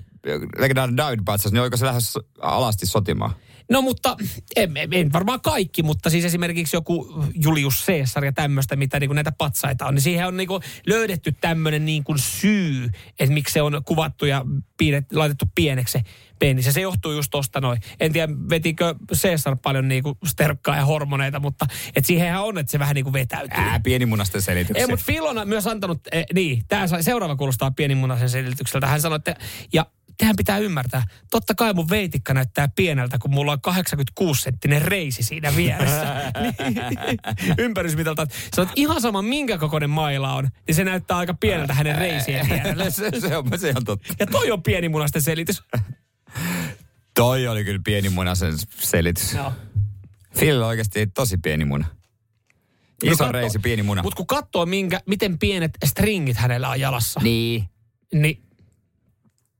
[0.59, 3.34] legendaarinen David patsas, niin oliko se lähes alasti sotimaan?
[3.73, 4.16] No mutta,
[4.57, 9.14] en, en- varmaan kaikki, mutta siis esimerkiksi joku Julius Caesar ja tämmöistä, mitä niin kuin
[9.14, 13.53] näitä patsaita on, niin siihen on niin kuin löydetty tämmöinen niin kuin syy, että miksi
[13.53, 14.45] se on kuvattu ja
[14.77, 15.99] piirret, laitettu pieneksi.
[16.64, 17.81] Ja se johtuu just tosta noin.
[18.01, 21.66] En tiedä, vetikö Caesar paljon niin kuin sterkkaa ja hormoneita, mutta
[21.97, 23.59] et siihenhän on, että se vähän niin kuin vetäytyy.
[23.59, 24.85] Ää, pienimunasten selityksiä.
[24.85, 28.87] Ei, mutta Phil on myös antanut, eh, niin, tämä seuraava kuulostaa pienimunaisen selitykseltä.
[28.87, 29.37] Hän sanoi, että,
[29.73, 29.87] ja
[30.23, 33.59] tehän pitää ymmärtää, totta kai mun veitikka näyttää pieneltä, kun mulla on
[34.23, 36.14] 86-senttinen reisi siinä vieressä.
[36.68, 38.27] niin, ympärysmitalta.
[38.57, 42.91] Sanoit, ihan sama minkä kokoinen maila on, niin se näyttää aika pieneltä hänen reisien vierellä.
[42.91, 44.14] se, se, on, se on totta.
[44.18, 45.62] Ja toi on pienimunaisten selitys.
[47.14, 49.33] Toi oli kyllä pienimunasen selitys.
[49.33, 49.53] Joo.
[50.39, 51.87] Phil on oikeasti tosi pieni muna.
[53.03, 54.03] Iso No reisi, pieni muna.
[54.03, 57.64] Mutta kun katsoo, minkä, miten pienet stringit hänellä on jalassa, Niin.
[58.14, 58.43] niin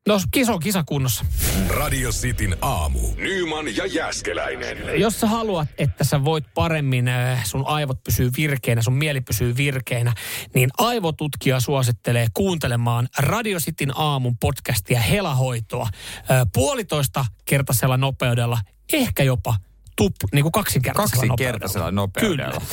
[0.09, 1.25] no kiso kisakunnossa.
[1.69, 3.01] Radio Cityn aamu.
[3.17, 5.01] Nyman ja Jäskeläinen.
[5.01, 9.57] Jos sä haluat, että sä voit paremmin, äh, sun aivot pysyy virkeänä, sun mieli pysyy
[9.57, 10.13] virkeänä,
[10.55, 18.59] niin aivotutkija suosittelee kuuntelemaan Radio Cityn aamun podcastia Helahoitoa äh, puolitoista kertaisella nopeudella,
[18.93, 19.57] ehkä jopa
[19.97, 22.61] tup, niin kuin kaksinkertaisella, Kaksinkertaisella nopeudella.
[22.61, 22.67] Kyllä.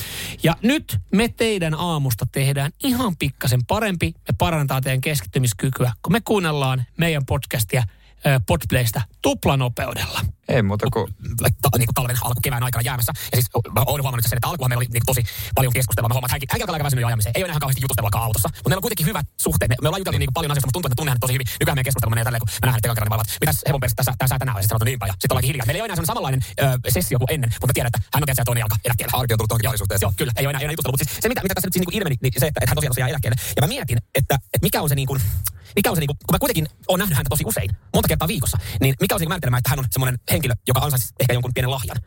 [0.44, 4.14] Ja nyt me teidän aamusta tehdään ihan pikkasen parempi.
[4.16, 7.84] Me parantaa teidän keskittymiskykyä, kun me kuunnellaan meidän podcastia
[8.28, 10.22] äh, Podplaysta tuplanopeudella
[10.56, 11.06] Ei muuta kuin...
[11.62, 13.12] ta, niin kuin talven alku kevään aikana jäämässä.
[13.32, 15.24] Ja siis mä oon huomannut sen, että alkuhan meillä oli niin tosi
[15.56, 16.10] paljon keskustelua.
[16.10, 17.34] Mä huomaan, että hänkin, hänkin alkaa aika väsynyt ajamiseen.
[17.36, 18.50] Ei ole ihan kauheasti jutusteluakaan autossa.
[18.50, 19.70] Mutta meillä on kuitenkin hyvät suhteet.
[19.70, 21.48] Me, me ollaan juteltu niin paljon asioista, mutta tuntuu, että tunnen hänet tosi hyvin.
[21.60, 23.82] Nykyään meidän keskustelu menee tälleen, kun mä näen hänet ekan kerran, niin alan, mitäs hevon
[23.84, 25.06] perästä tässä, tässä tänään sitten sanotaan niinpä.
[25.10, 25.66] Ja sitten ollaankin hiljaa.
[25.68, 28.50] Meillä ei ole enää samanlainen ö, sessio kuin ennen, mutta tiedän, että hän on tietysti
[28.50, 29.14] toinen jalka eläkkeelle.
[29.20, 30.08] Arki on tullut tuohon parisuhteeseen.
[30.08, 30.34] Joo, kyllä.
[30.40, 30.94] Ei ole enää, enää jutustelu.
[30.94, 32.78] Mutta siis se, mitä, mitä tässä nyt siis niin ilmeni, niin se, että, että hän
[32.80, 33.38] tosiaan tosiaan eläkkeelle.
[33.56, 35.20] Ja mä mietin, että, että mikä on se niin kuin,
[35.76, 38.28] mikä on se, niin kuin, kun mä kuitenkin olen nähnyt häntä tosi usein, monta kertaa
[38.28, 41.34] viikossa, niin mikä on se niin määrittelemä, että hän on semmoinen henkilö, joka ansaisi ehkä
[41.34, 41.98] jonkun pienen lahjan?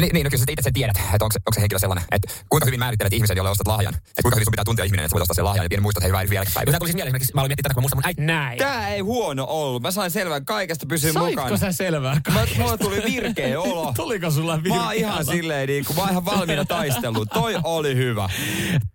[0.00, 2.04] Niin, niin no kyllä sä itse sen tiedät, että onko, se- onko se henkilö sellainen,
[2.12, 3.94] että kuinka hyvin määrittelet ihmisen, jolle ostat lahjan.
[3.94, 5.82] Että kuinka hyvin sun pitää tuntea ihminen, että sä voit ostaa sen lahjan ja pieni
[5.82, 6.66] muistot hei vielä päivä.
[6.72, 8.22] tämä tuli siis mieleen esimerkiksi, mä olin miettinyt tätä, kun mä muistan mun äiti.
[8.22, 8.58] Näin.
[8.58, 9.82] Tää ei huono ollut.
[9.82, 11.56] Mä sain selvän kaikesta pysyä Saitko mukana.
[11.56, 12.20] sä selvää?
[12.34, 13.92] Mä, mulla tuli virkeä olo.
[13.96, 15.32] Tuliko sulla virkeä Mä oon ihan olo?
[15.32, 17.26] silleen niin kuin, mä oon ihan valmiina taisteluun.
[17.28, 18.28] Toi oli hyvä.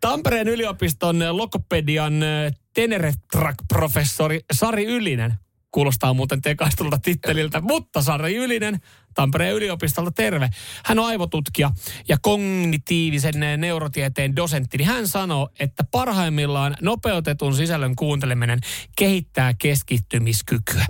[0.02, 5.34] Tampereen yliopiston lokopedian eh, Tenere-professori Sari Ylinen
[5.72, 8.80] kuulostaa muuten tekaistulta titteliltä, mutta Sari Ylinen
[9.14, 10.50] Tampereen yliopistolta terve.
[10.86, 11.72] Hän on aivotutkija
[12.10, 14.78] ja kognitiivisen neurotieteen dosentti.
[14.78, 18.60] Niin hän sanoo, että parhaimmillaan nopeutetun sisällön kuunteleminen
[18.98, 20.86] kehittää keskittymiskykyä.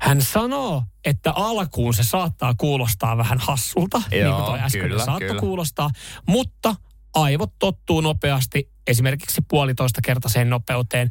[0.00, 5.04] Hän sanoo, että alkuun se saattaa kuulostaa vähän hassulta, niin Joo, kuin toi äsken kyllä,
[5.04, 5.40] saattoi kyllä.
[5.40, 5.90] kuulostaa,
[6.26, 6.74] mutta
[7.14, 11.10] aivot tottuu nopeasti esimerkiksi puolitoista kertaiseen nopeuteen,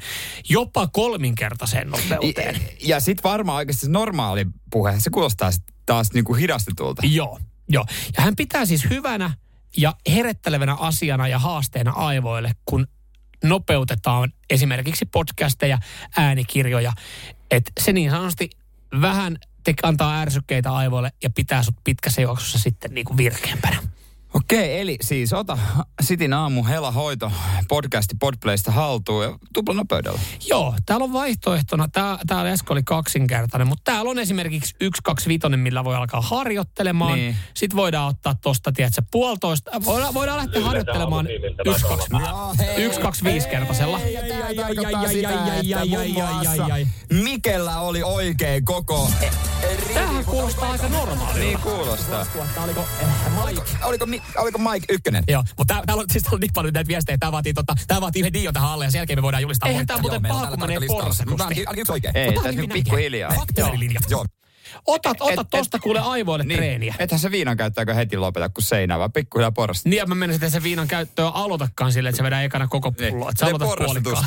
[0.49, 2.61] jopa kolminkertaiseen nopeuteen.
[2.82, 5.51] Ja sit varmaan oikeasti se normaali puhe, se kuulostaa
[5.86, 7.01] taas niinku hidastetulta.
[7.05, 7.39] Joo,
[7.70, 7.86] joo.
[8.17, 9.34] Ja hän pitää siis hyvänä
[9.78, 12.88] ja herättelevänä asiana ja haasteena aivoille, kun
[13.43, 15.78] nopeutetaan esimerkiksi podcasteja,
[16.17, 16.93] äänikirjoja.
[17.51, 18.49] Että se niin sanotusti
[19.01, 23.84] vähän te antaa ärsykkeitä aivoille ja pitää sut pitkässä juoksussa sitten niin kuin virkeämpänä.
[24.34, 25.58] Okei, eli siis ota
[26.02, 27.32] Sitin aamu hela hoito
[27.68, 30.20] podcasti Podplaysta haltuun ja tupla nopeudella.
[30.48, 35.84] Joo, täällä on vaihtoehtona, tää, täällä Esko oli kaksinkertainen, mutta täällä on esimerkiksi 125, millä
[35.84, 37.14] voi alkaa harjoittelemaan.
[37.14, 37.36] Niin.
[37.54, 41.28] Sitten voidaan ottaa tosta, tiedätkö, puolitoista, äh, voidaan, voidaan lähteä harjoittelemaan
[42.76, 44.00] 125 kertaisella.
[47.24, 49.12] Mikellä oli oikein koko...
[49.94, 51.40] Tämähän kuulostaa aika normaalilta.
[51.40, 52.26] Niin kuulostaa.
[52.64, 53.62] Oliko, äh, Mike?
[53.84, 54.06] Oliko,
[54.38, 55.24] oliko Mike ykkönen?
[55.28, 57.76] Joo, mutta tää, täällä on, siis täällä on niin paljon näitä viestejä, tää vaatii, tota,
[57.88, 59.70] tää vaatii yhden dion tähän alle ja sen jälkeen me voidaan julistaa.
[59.70, 61.43] Eihän tää muuten paha, kun menee porsakusti.
[61.43, 62.17] Ainakin yksi oikein.
[62.17, 63.34] Ei, tässä pikkuhiljaa.
[63.36, 64.03] Bakteerilinjat.
[64.09, 64.26] Joo.
[64.86, 66.91] Otat, otat tosta kuule aivoille treeniä.
[66.91, 67.01] Niin.
[67.03, 69.89] Ethän se viinan käyttääkö heti lopeta kuin seinää, vaan pikkuhiljaa porrasta.
[69.89, 72.91] Niin, ja mä menisin, että se viinan käyttöä aloitakaan silleen, että se vedää ekana koko
[72.91, 73.30] pulloa.
[73.30, 74.26] Että sä aloitat puolikkaan.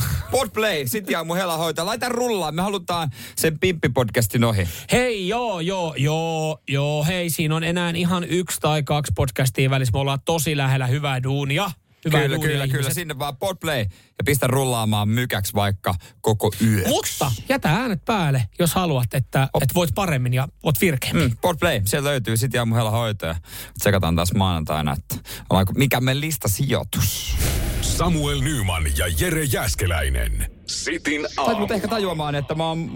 [0.93, 1.87] Sit ja mun hela hoitaa.
[1.87, 4.69] Laita rullaan, me halutaan sen Pimppi-podcastin ohi.
[4.93, 9.93] Hei, joo, joo, joo, joo, hei, siinä on enää ihan yksi tai kaksi podcastia välissä.
[9.93, 11.71] Me ollaan tosi lähellä hyvää duunia.
[12.05, 12.65] Hyvää kyllä, kyllä, kyllä.
[12.65, 12.93] ihmiset.
[12.95, 16.89] Sinne vaan Podplay ja pistä rullaamaan mykäksi vaikka koko yö.
[16.89, 21.29] Mutta jätä äänet päälle, jos haluat, että, että voit paremmin ja voit virkeämmin.
[21.29, 23.35] Mm, Podplay, sieltä löytyy sit ja mun hela hoitoja.
[23.79, 25.17] Tsekataan taas maanantaina, että
[25.77, 27.37] mikä meidän listasijoitus.
[27.81, 30.51] Samuel Nyman ja Jere Jäskeläinen.
[30.67, 31.75] Sitin Sait mut aamu.
[31.75, 32.91] ehkä tajuamaan, että mä oon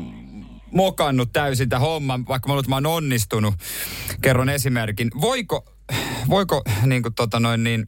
[0.72, 3.54] mokannut täysin tämän homman, vaikka mä luulen, että mä oon onnistunut.
[4.22, 5.10] Kerron esimerkin.
[5.20, 5.64] Voiko,
[6.28, 7.86] voiko niin kuin tota noin niin,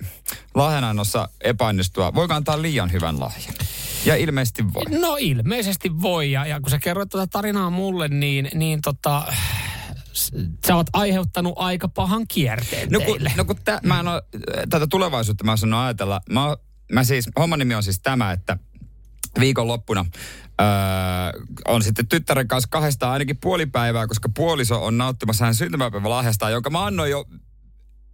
[0.54, 2.14] lahjanannossa epäonnistua?
[2.14, 3.54] Voiko antaa liian hyvän lahjan?
[4.04, 4.98] Ja ilmeisesti voi.
[5.00, 9.22] No ilmeisesti voi, ja, ja kun sä kerroit tuota tarinaa mulle, niin, niin tota,
[10.66, 13.32] sä oot aiheuttanut aika pahan kierteen No kun, teille.
[13.36, 14.22] no kun tä, mä en oo,
[14.70, 16.20] tätä tulevaisuutta mä sanon ajatella.
[16.32, 16.56] Mä, oon-
[16.92, 18.58] mä siis, homman nimi on siis tämä, että
[19.40, 20.06] viikonloppuna
[20.60, 20.66] öö,
[21.68, 26.70] on sitten tyttären kanssa kahdestaan ainakin puoli päivää, koska puoliso on nauttimassa hänen syntymäpäivälahjastaan, jonka
[26.70, 27.24] mä annoin jo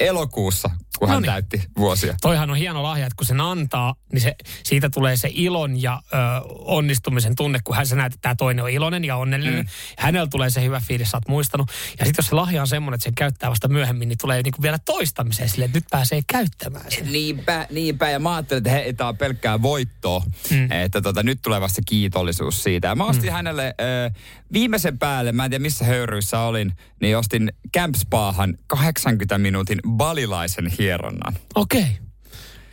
[0.00, 1.32] elokuussa, kun hän Noniin.
[1.32, 2.14] täytti vuosia.
[2.20, 6.02] Toihan on hieno lahja, että kun sen antaa, niin se, siitä tulee se ilon ja
[6.12, 6.16] ö,
[6.48, 9.60] onnistumisen tunne, kun hän sä näet, että tämä toinen on iloinen ja onnellinen.
[9.60, 9.68] Mm.
[9.98, 11.68] Hänellä tulee se hyvä fiilis, sä oot muistanut.
[11.98, 14.62] Ja sitten jos se lahja on semmoinen, että sen käyttää vasta myöhemmin, niin tulee niinku
[14.62, 17.12] vielä toistamiseen silleen, että nyt pääsee käyttämään sen.
[17.12, 18.10] Niinpä, niinpä.
[18.10, 20.22] Ja mä ajattelin, että hei, tämä on pelkkää voittoa.
[20.50, 20.72] Mm.
[20.72, 22.88] Että tota, nyt tulee vasta kiitollisuus siitä.
[22.88, 23.32] Ja mä ostin mm.
[23.32, 24.10] hänelle ö,
[24.52, 30.72] viimeisen päälle, mä en tiedä missä höyryissä olin, niin ostin Camp Spahan 80 minuutin balilaisen
[30.78, 31.34] hieronnan.
[31.54, 31.86] Okei.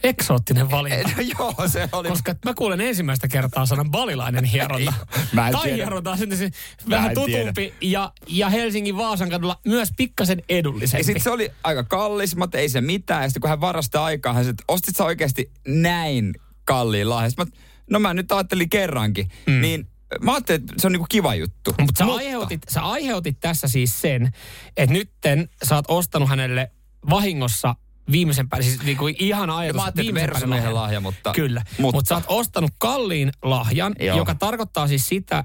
[0.04, 1.10] Eksoottinen valinta.
[1.18, 2.10] No joo, se oli.
[2.10, 4.94] Koska mä kuulen ensimmäistä kertaa sanan balilainen hieronta.
[5.34, 5.76] Mä en tai tiedä.
[5.76, 6.50] hieronta on sitten se
[6.90, 11.02] vähän tutumpi ja, ja Helsingin Vaasan kadulla myös pikkasen edullisempi.
[11.02, 13.24] Ja sitten se oli aika kallis, mutta ei se mitään.
[13.24, 17.32] Ja sitten kun hän varasti aikaa, hän sanoi, että ostit sä oikeasti näin kalliin lahjan?
[17.32, 17.54] Sitten Mä,
[17.90, 19.28] no mä nyt ajattelin kerrankin.
[19.48, 19.62] Mm.
[19.62, 19.88] Niin
[20.22, 21.76] mä ajattelin, että se on niinku kiva juttu.
[21.82, 24.32] Mutta sä, aiheutit, sä aiheutit tässä siis sen,
[24.78, 26.72] että nytten sä oot ostanut hänelle
[27.10, 27.76] vahingossa
[28.12, 29.76] viimeisen päälle, siis niinku ihan ajatus.
[29.76, 31.32] mä ajattelin, että lahja, mutta...
[31.34, 34.18] Kyllä, mutta Mut sä oot ostanut kalliin lahjan, Joo.
[34.18, 35.44] joka tarkoittaa siis sitä,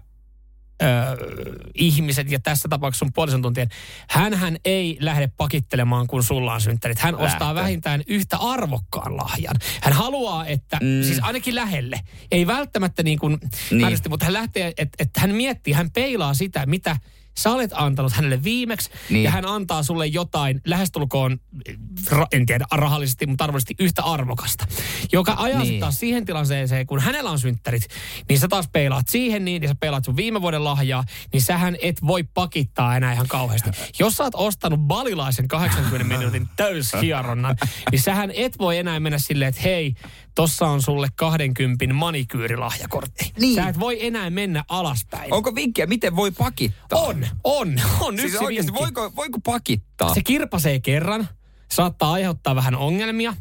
[0.83, 0.87] ö,
[1.75, 3.69] ihmiset ja tässä tapauksessa sun puolison tuntien,
[4.09, 6.99] hänhän ei lähde pakittelemaan, kun sulla on synttärit.
[6.99, 7.63] Hän ostaa Lähtee.
[7.63, 9.57] vähintään yhtä arvokkaan lahjan.
[9.83, 11.03] Hän haluaa, että, mm.
[11.03, 12.01] siis ainakin lähelle,
[12.31, 13.39] ei välttämättä niin kuin,
[13.71, 13.99] Niin.
[14.09, 16.97] mutta hän lähtee, että, että hän miettii, hän peilaa sitä, mitä
[17.39, 19.25] sä olet antanut hänelle viimeksi, Niin.
[19.25, 21.41] ja hän antaa sulle jotain, lähestulkoon,
[22.33, 24.67] en tiedä rahallisesti, mutta arvollisesti yhtä arvokasta,
[25.13, 25.81] joka ajaa niin.
[25.81, 27.89] taas siihen tilanteeseen, kun hänellä on synttärit,
[28.29, 31.77] niin sä taas peilaat siihen niin, ja sä peilaat sun viime vuoden lahjaa, niin sähän
[31.83, 33.71] et voi pakittaa enää ihan kauheasti.
[33.99, 37.57] Jos sä oot ostanut balilaisen 80 minuutin täyshieronnan,
[37.91, 39.95] niin sähän et voi enää mennä silleen, että hei,
[40.37, 43.33] tossa on sulle 20 manikyyrilahjakortti.
[43.41, 43.55] Niin.
[43.55, 45.33] Sä et voi enää mennä alaspäin.
[45.35, 47.01] Onko vinkkiä, miten voi pakittaa?
[47.01, 48.83] On, on, on Siis yksi oikeasti, vinkki.
[48.83, 50.15] voiko, voiko pakittaa?
[50.15, 51.29] Se kirpasee kerran,
[51.71, 53.35] saattaa aiheuttaa vähän ongelmia,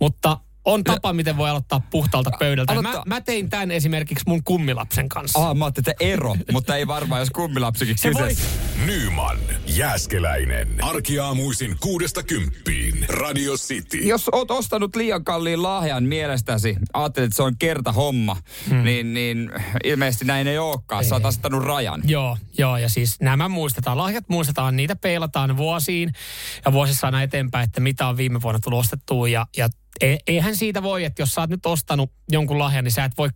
[0.00, 0.38] mutta
[0.72, 2.74] on tapa, miten voi aloittaa puhtaalta pöydältä.
[2.74, 5.48] Mä, Aloittaa- mä tein tämän esimerkiksi mun kummilapsen kanssa.
[5.48, 8.48] Ah, mä ajattelin, että ero, mutta ei varmaan, jos kummilapsikin Se voi, kyseessä.
[8.86, 10.68] Nyman, Jääskeläinen.
[10.84, 13.06] Arkiaamuisin kuudesta kymppiin.
[13.08, 13.96] Radio City.
[13.96, 18.36] Jos oot ostanut liian kalliin lahjan mielestäsi, ajattelet, että se on kerta homma,
[18.68, 18.84] hmm.
[18.84, 19.50] niin, niin
[19.84, 21.04] ilmeisesti näin ei olekaan.
[21.04, 22.02] Sä oot asettanut rajan.
[22.04, 26.12] Joo, joo, ja siis nämä muistetaan, lahjat muistetaan, niitä peilataan vuosiin
[26.64, 29.28] ja vuosissa aina eteenpäin, että mitä on viime vuonna tullut ostettua.
[29.28, 29.68] Ja, ja
[30.00, 33.18] e- eihän siitä voi, että jos sä oot nyt ostanut jonkun lahjan, niin sä et
[33.18, 33.28] voi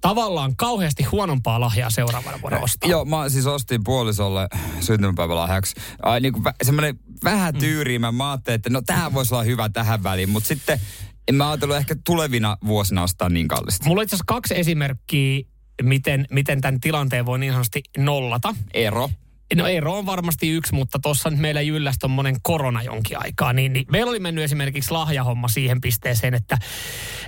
[0.00, 2.90] tavallaan kauheasti huonompaa lahjaa seuraavana vuonna ostaa.
[2.90, 4.48] Joo, mä siis ostin puolisolle
[4.80, 5.74] syntymäpäivälahjaksi.
[6.02, 8.12] Ai, niin vä, semmoinen vähän tyyriimä.
[8.12, 10.80] Mä ajattelin, että no tähän voisi olla hyvä tähän väliin, mutta sitten
[11.28, 13.86] en mä ajatellut ehkä tulevina vuosina ostaa niin kallista.
[13.86, 15.44] Mulla on itse asiassa kaksi esimerkkiä,
[15.82, 18.54] miten, miten tämän tilanteen voi niin sanotusti nollata.
[18.74, 19.10] Ero.
[19.54, 23.52] No ero on varmasti yksi, mutta tuossa nyt meillä jylläsi tommonen korona jonkin aikaa.
[23.52, 26.58] Niin, niin meillä oli mennyt esimerkiksi lahjahomma siihen pisteeseen, että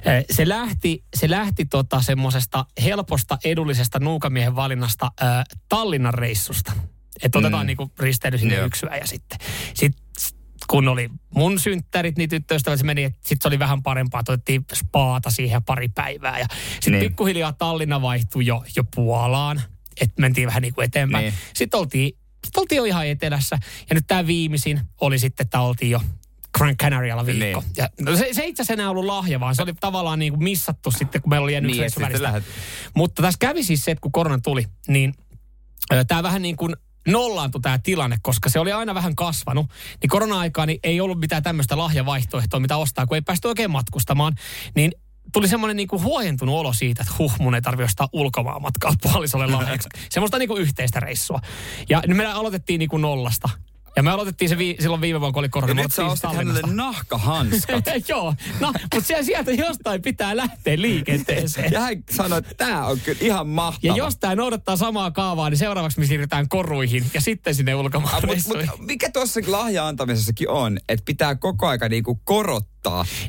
[0.05, 6.73] eh, se lähti, se lähti tota semmoisesta helposta edullisesta nuukamiehen valinnasta äh, Tallinnan reissusta.
[7.23, 7.67] Että otetaan Mm.
[7.67, 8.67] niinku risteily sinne Joo.
[8.67, 9.39] yksyä ja sitten
[9.75, 9.97] sit,
[10.71, 14.33] kun oli mun synttärit, niin tyttöystävät se meni, että sitten se oli vähän parempaa, että
[14.33, 16.39] otettiin spaata siihen pari päivää.
[16.39, 17.11] Ja sitten niin.
[17.11, 19.63] pikkuhiljaa Tallinna vaihtui jo, jo Puolaan,
[20.01, 21.25] että mentiin vähän niin kuin eteenpäin.
[21.25, 21.35] Niin.
[21.55, 23.59] Sitten oltiin, sitten oltiin jo ihan etelässä.
[23.91, 26.01] Ja nyt tämä viimeisin oli sitten, että oltiin jo
[26.59, 27.61] Gran Canarialla viikko.
[27.61, 27.73] Niin.
[27.77, 30.43] Ja no se, se itse asiassa enää ollut lahja, vaan se oli tavallaan niin kuin
[30.43, 31.71] missattu sitten, kun meillä oli jäänyt
[32.41, 32.45] Niin.
[32.95, 35.15] Mutta tässä kävi siis se, että kun korona tuli, niin
[36.09, 36.77] tämä vähän niin kuin
[37.09, 39.67] nollaantui tämä tilanne, koska se oli aina vähän kasvanut.
[40.03, 44.35] Niin korona-aikaan niin ei ollut mitään tämmöistä lahjavaihtoehtoa, mitä ostaa, kun ei päästy oikein matkustamaan.
[44.75, 44.93] Niin
[45.33, 48.93] tuli semmoinen niin kuin huojentunut olo siitä, että huh, mun ei tarvi ostaa ulkomaan matkaa
[49.03, 49.89] puolisolle lahjaksi.
[50.11, 51.41] Semmoista niin kuin yhteistä reissua.
[51.89, 53.49] Ja nyt me aloitettiin niin kuin nollasta.
[53.97, 55.71] Ja me aloitettiin se vi- silloin viime vuonna, kun oli korona.
[55.71, 57.85] Ja nyt sä ostit hänelle nahkahanskat.
[58.09, 61.73] Joo, no, mutta siellä- sieltä jostain pitää lähteä liikenteeseen.
[61.73, 63.81] ja hän sanoi, että tämä on kyllä ihan mahtava.
[63.93, 68.15] Ja jos tämä noudattaa samaa kaavaa, niin seuraavaksi me siirrytään koruihin ja sitten sinne ulkomaan
[68.15, 68.71] Ah, mut, reissuihin.
[68.79, 72.78] mut, mikä tuossa lahja antamisessakin on, että pitää koko aika niinku korottaa,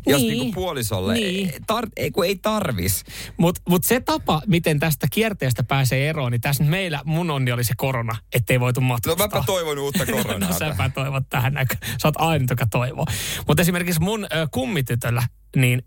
[0.07, 0.31] jos Niin.
[0.31, 1.51] niinku puolisolle Niin.
[1.67, 3.03] Tar, ei, kun ei tarvis.
[3.37, 7.63] Mutta mut se tapa, miten tästä kierteestä pääsee eroon, niin tässä meillä mun onni oli
[7.63, 9.27] se korona, ettei voitu No matkustaa.
[9.27, 10.49] mäpä toivon uutta koronaa.
[10.49, 11.75] no säpä toivot tähän näkö.
[12.01, 13.05] Sä oot aina, joka toivoo.
[13.47, 15.23] Mutta esimerkiksi mun ö, kummitytöllä,
[15.55, 15.83] niin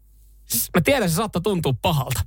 [0.77, 2.21] mä tiedän, se saattoi tuntua pahalta.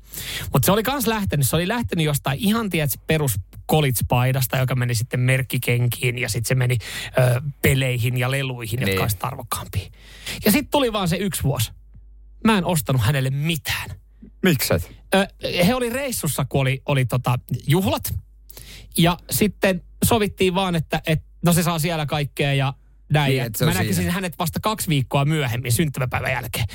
[0.54, 4.96] Mutta se oli kans lähtenyt, se oli lähtenyt jostain ihan, tiedätkö, perus kolitspaidasta, joka meni
[4.96, 6.78] sitten merkkikenkiin ja sitten se meni
[7.18, 9.02] ö, peleihin ja leluihin, jotka Niin.
[9.02, 9.90] olisi arvokkaampia.
[10.46, 11.72] Ja sitten tuli vaan se yksi vuosi.
[12.44, 13.90] Mä en ostanut hänelle mitään.
[14.44, 14.92] Mikset?
[15.16, 15.28] Ö,
[15.66, 18.14] he oli reissussa, kun oli, oli tota juhlat.
[18.98, 22.74] Ja sitten sovittiin vaan, että et, no se saa siellä kaikkea ja
[23.10, 23.32] näin.
[23.32, 24.12] Niin, mä näkisin siinä.
[24.12, 26.66] hänet vasta kaksi viikkoa myöhemmin syntymäpäivän jälkeen.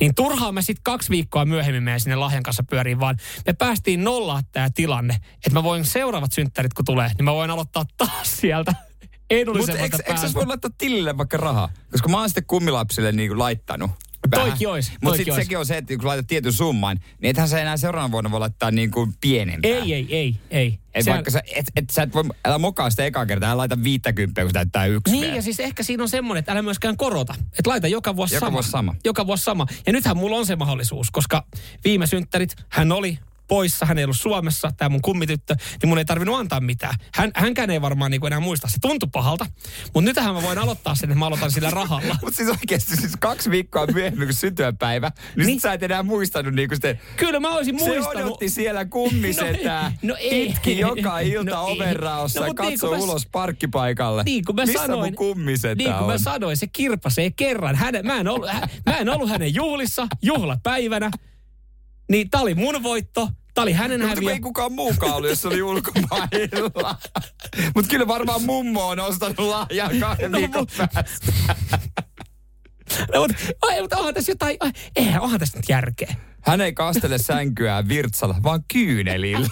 [0.00, 3.16] Niin turhaan me sitten kaksi viikkoa myöhemmin meidän sinne lahjan kanssa pyöriin, vaan
[3.46, 7.50] me päästiin nollaa tämä tilanne, että mä voin seuraavat synttärit kun tulee, niin mä voin
[7.50, 8.74] aloittaa taas sieltä
[9.26, 11.68] Mutta edullisemmasta eikö, sä voi laittaa tilille vaikka rahaa?
[11.90, 13.90] Koska mä oon sitten kummilapsille niinku laittanut.
[14.30, 17.60] Toikin ois, Mutta sitten sekin on se, että kun laitat tietyn summan, niin ethän sä
[17.60, 19.70] enää seuraavana vuonna voi laittaa niinku pienempää.
[19.70, 20.78] Ei, ei, ei, ei.
[20.96, 23.56] Et Sehän- vaikka sä, et, et, sä et voi, älä mokaa sitä ekaa kertaa, älä
[23.56, 25.36] laita 50, kun täyttää yksi Niin, vielä.
[25.36, 27.34] ja siis ehkä siinä on semmoinen, että älä myöskään korota.
[27.58, 28.52] Että laita joka vuosi Joka sama.
[28.52, 28.94] vuosi sama.
[29.04, 29.66] Joka vuosi sama.
[29.86, 31.46] Ja nythän mulla on se mahdollisuus, koska
[31.84, 33.18] viime synttärit hän oli
[33.48, 36.94] poissa, hän ei ollut Suomessa, tämä mun kummityttö, niin mun ei tarvinnut antaa mitään.
[37.14, 38.68] Hän, hänkään ei varmaan niin enää muista.
[38.68, 39.46] Se tuntui pahalta,
[39.94, 42.16] mutta nytähän mä voin aloittaa sen, että mä aloitan sillä rahalla.
[42.22, 45.60] Mutta siis oikeasti siis kaksi viikkoa myöhemmin kuin syntymäpäivä, niin, niin.
[45.60, 46.96] Sä et enää muistanut niinku sitä.
[47.16, 48.24] Kyllä mä olisin Se muistanut.
[48.26, 50.46] odotti siellä kummisetää, No, no ei.
[50.50, 51.74] itki joka ilta No ei.
[51.76, 54.22] ovenraossa, No, no, mut niin katsoi kuin mä- ulos parkkipaikalle.
[54.24, 56.06] Niin kuin mä Missä sanoin, mun kummisetä niin kuin on?
[56.06, 57.76] mä sanoin, se kirpasee kerran.
[57.76, 58.48] Häne, mä, en ollut,
[58.86, 61.10] mä en ollut hänen juhlissa, juhlapäivänä.
[62.10, 64.32] Niin tää oli mun voitto, tää oli hänen No, mutta häviö.
[64.32, 66.96] ei kukaan muukaan ollut, jos se oli ulkomailla.
[67.74, 71.32] Mutta kyllä varmaan mummo on ostanut lahjaa kahden No, viikon päästä.
[73.14, 76.14] No, mutta, ai, mutta onhan tässä jotain, ai, eihän, onhan tässä nyt järkeä.
[76.40, 79.48] Hän ei kastele sänkyään virtsalla, vaan kyynelillä.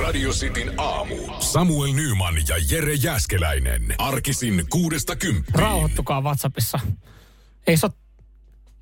[0.00, 1.16] Radio Cityn aamu.
[1.40, 3.94] Samuel Nyman ja Jere Jäskeläinen.
[3.98, 5.54] Arkisin kuudesta kymppiin.
[5.54, 6.80] Rauhoittukaa WhatsAppissa.
[7.66, 7.92] Ei se oo,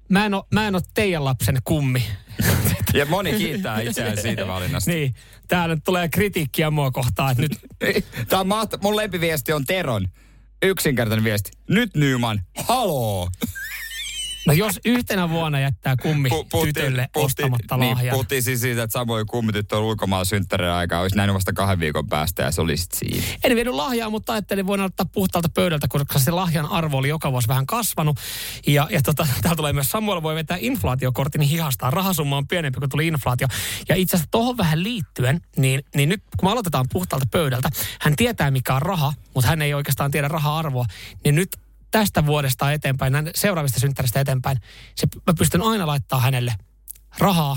[0.09, 2.03] mä en oo, mä en oo teidän lapsen kummi.
[2.95, 4.91] Ja moni kiittää itseään siitä valinnasta.
[4.91, 5.15] niin,
[5.49, 7.59] täällä nyt tulee kritiikkiä mua kohtaan, että nyt
[8.29, 10.09] Tämä on mahta- Mun lempiviesti on Teron.
[10.63, 11.51] Yksinkertainen viesti.
[11.69, 13.29] Nyt Nyman, haloo!
[14.49, 16.29] No jos yhtenä vuonna jättää kummi
[16.65, 17.99] tytölle ostamatta lahjan.
[17.99, 21.01] Niin, puhuttiin siis siitä, että Samoin kummityttö on ulkomailla synttäreiden aikaa.
[21.01, 23.23] Olisi näin vasta kahden viikon päästä ja se oli sit siinä.
[23.45, 27.33] En vienyt lahjaa, mutta ajattelin, voin ottaa puhtaalta pöydältä, koska se lahjan arvo oli joka
[27.33, 28.19] vuosi vähän kasvanut.
[28.67, 31.91] Ja, ja tota, täällä tulee myös Samuel voi vetää inflaatiokortin hihastaa.
[31.91, 33.49] Rahasumma on pienempi, kun tuli inflaatio.
[33.89, 37.69] Ja itse asiassa tuohon vähän liittyen, niin, niin nyt kun me aloitetaan puhtaalta pöydältä,
[38.01, 40.85] hän tietää mikä on raha, mutta hän ei oikeastaan tiedä raha-arvoa.
[41.25, 41.49] Niin nyt
[41.91, 44.59] tästä vuodesta eteenpäin, näin seuraavista synttäristä eteenpäin,
[44.95, 46.55] se, mä pystyn aina laittaa hänelle
[47.19, 47.57] rahaa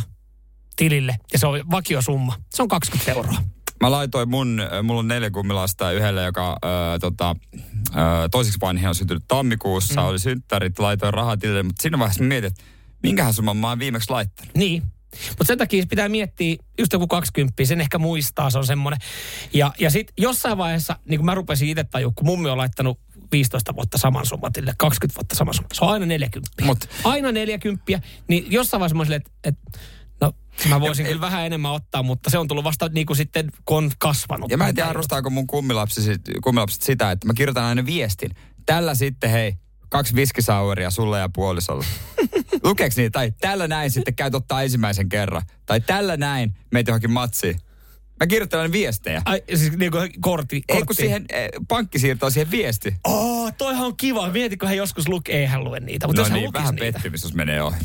[0.76, 2.36] tilille ja se on vakiosumma.
[2.54, 3.38] Se on 20 euroa.
[3.82, 8.00] Mä laitoin mun, äh, mulla on neljä kummilasta yhdelle, joka ö, tota, ö,
[8.32, 10.08] toiseksi vanhin on syntynyt tammikuussa, mm.
[10.08, 12.64] oli synttärit, laitoin rahaa tilille, mutta siinä vaiheessa mä mietin, että
[13.04, 14.56] minkähän summan mä oon viimeksi laittanut.
[14.56, 14.84] Niin.
[15.30, 19.00] Mutta sen takia pitää miettiä, just joku 20, sen ehkä muistaa, se on semmoinen.
[19.54, 23.00] Ja, ja sitten jossain vaiheessa, niin kuin mä rupesin itse tajua, kun mummi on laittanut
[23.32, 25.70] 15 vuotta saman summatille, 20 vuotta saman summan.
[25.74, 26.66] Se on aina 40.
[26.66, 26.90] Mut.
[27.04, 29.80] Aina 40, niin jossain vaiheessa mä silleen, että, että
[30.22, 30.34] no
[30.70, 33.78] mä voisin kyllä vähän enemmän ottaa, mutta se on tullut vasta niin kuin sitten, kun
[33.78, 34.52] on kasvanut.
[34.52, 38.32] Ja mä en tiedä, arvostaako mun kummilapset, kummilapset sitä, että mä kirjoitan aina viestin.
[38.66, 39.54] Tällä sitten, hei,
[39.90, 41.86] kaksi viskisaueria sulle ja puolisolle.
[42.64, 43.20] Lukeeks niitä?
[43.20, 45.42] Tai tällä näin sitten käyt ottaa ensimmäisen kerran.
[45.66, 47.60] Tai tällä näin meitä johonkin matsiin.
[48.22, 49.22] Mä kirjoitan aina viestejä.
[49.26, 52.96] Ai, siis niin kuin kortti, Ei kun siihen eh, pankkisiirtoa siihen viesti.
[53.04, 54.30] Oh, toihan on kiva.
[54.30, 56.08] Mieti, kun hän joskus lukee, ei hän lue niitä.
[56.08, 56.94] Mutta no jos hän niin, vähän niitä.
[56.94, 57.78] pettymys, jos menee ohi.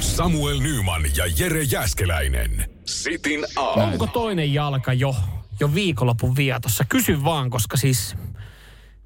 [0.00, 2.70] Samuel Nyman ja Jere Jäskeläinen.
[2.84, 3.82] Sitin aamu.
[3.82, 5.16] Onko toinen jalka jo,
[5.60, 6.84] jo viikonlopun viatossa?
[6.88, 8.16] Kysyn vaan, koska siis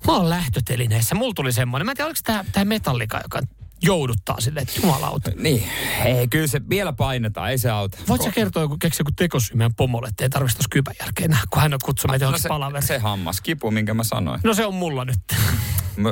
[0.07, 1.15] mä oon lähtötelineessä.
[1.15, 3.41] Mulla tuli semmoinen, mä en tiedä, oliko tää, tää metallika, joka
[3.83, 5.31] jouduttaa silleen, että jumalauta.
[5.37, 5.65] Niin,
[6.05, 7.99] ei, kyllä se vielä painetaan, ei se auta.
[8.09, 11.45] Voit sä kertoa, kun keksi joku tekosyy meidän pomolle, että ei tarvitsisi kypän jälkeen nähdä,
[11.51, 12.87] kun hän on kutsunut meitä no se, palaveriin.
[12.87, 14.41] se hammas kipu, minkä mä sanoin.
[14.45, 15.19] No se on mulla nyt.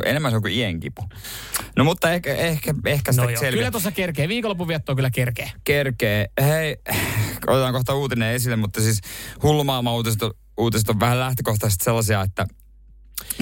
[0.05, 1.05] Enemmän se on kuin ienkipu.
[1.77, 3.59] No mutta ehkä, ehkä, ehkä sitä No joo, selviää.
[3.61, 4.29] kyllä tuossa kerkee.
[4.29, 5.53] Viikonlopun viettoa kyllä kerkee.
[5.64, 6.29] kerkee.
[6.41, 6.77] Hei,
[7.47, 9.01] otetaan kohta uutinen esille, mutta siis
[9.43, 10.21] hullumaailman uutiset
[10.57, 12.47] uutiset on vähän lähtökohtaisesti sellaisia, että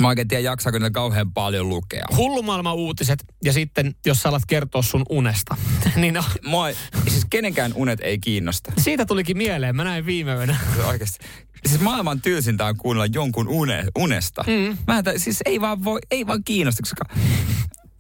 [0.01, 2.05] mä oikein tiedä, jaksaako niitä kauhean paljon lukea.
[2.17, 5.57] Hullumaailman uutiset ja sitten, jos sä alat kertoa sun unesta,
[5.97, 6.77] niin no, Moi,
[7.09, 8.73] siis kenenkään unet ei kiinnosta.
[8.79, 9.77] siitä tulikin mieleen.
[9.77, 10.57] Mä näin viime yönä.
[10.89, 11.27] Oikeasti.
[11.67, 14.45] Siis maailman tylsintä on kuunnella jonkun une, unesta.
[14.47, 14.79] Mm.
[14.87, 17.05] Mä en, siis ei vaan voi, ei vaan kiinnosta, koska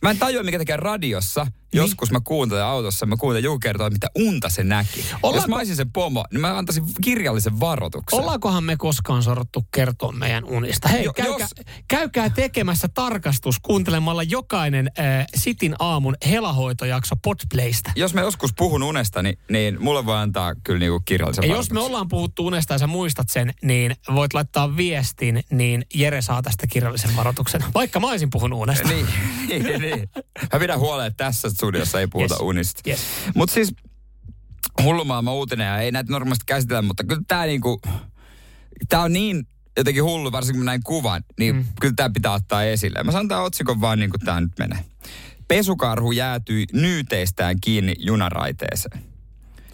[0.02, 1.44] Mä en tajua, mikä tekee radiossa.
[1.44, 1.80] Niin.
[1.82, 5.04] Joskus mä kuuntelen autossa, mä kuuntelen joku kertoa, mitä unta se näki.
[5.22, 8.20] Ollaanko- Jos mä olisin se pomo, niin mä antaisin kirjallisen varoituksen.
[8.20, 10.88] Ollaankohan me koskaan sorruttu kertoa meidän unista?
[10.88, 17.92] Hei, Jo- käykää, jos- käykää tekemässä tarkastus kuuntelemalla jokainen äh, Sitin aamun helahoitojakso Podplaystä.
[17.96, 21.70] Jos mä joskus puhun unesta, niin, niin mulle voi antaa kyllä niinku kirjallisen Ja jos
[21.70, 26.42] me ollaan puhuttu unesta ja sä muistat sen, niin voit laittaa viestin, niin Jere saa
[26.42, 27.64] tästä kirjallisen varoituksen.
[27.74, 28.88] Vaikka mä olisin puhunut unesta.
[28.88, 29.06] Niin,
[29.90, 30.08] niin.
[30.52, 32.40] Mä pidän huolen, että tässä studiossa ei puhuta Yes.
[32.40, 32.80] unista.
[32.86, 33.00] Yes.
[33.34, 33.74] Mutta siis
[34.82, 37.80] hullumaailman uutinen ja ei näitä normaalisti käsitellä, mutta kyllä tämä niinku,
[38.88, 41.64] tää on niin jotenkin hullu, varsinkin kun mä näin kuvan, niin mm.
[41.80, 43.02] kyllä tämä pitää ottaa esille.
[43.02, 44.78] Mä sanon tämän otsikon vaan niin kuin tämä nyt menee.
[45.48, 49.02] Pesukarhu jäätyi nyyteistään kiinni junaraiteeseen.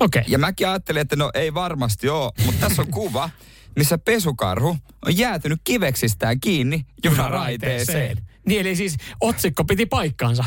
[0.01, 0.21] Okei.
[0.21, 0.33] Okay.
[0.33, 3.31] Ja mäkin ajattelin, että no ei varmasti ole, mutta tässä on kuva,
[3.77, 8.19] missä pesukarhu on jäätynyt kiveksistään kiinni junaraiteeseen.
[8.47, 10.45] Niin eli siis otsikko piti paikkaansa.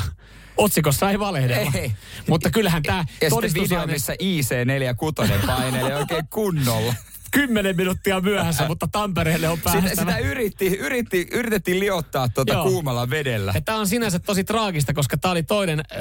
[0.57, 1.71] Otsikossa ei valehdella.
[1.75, 1.91] Ei.
[2.29, 6.93] Mutta kyllähän tämä Ja sitten video, todistusaine missä IC46 painelee oikein kunnolla.
[7.31, 9.95] 10 minuuttia myöhässä, mutta Tampereelle on Sitä, päästävä.
[10.11, 12.63] sitä yritti, yritti, yritettiin liottaa tuota Joo.
[12.63, 13.51] kuumalla vedellä.
[13.55, 15.93] Ja tämä on sinänsä tosi traagista, koska tämä oli toinen, ö,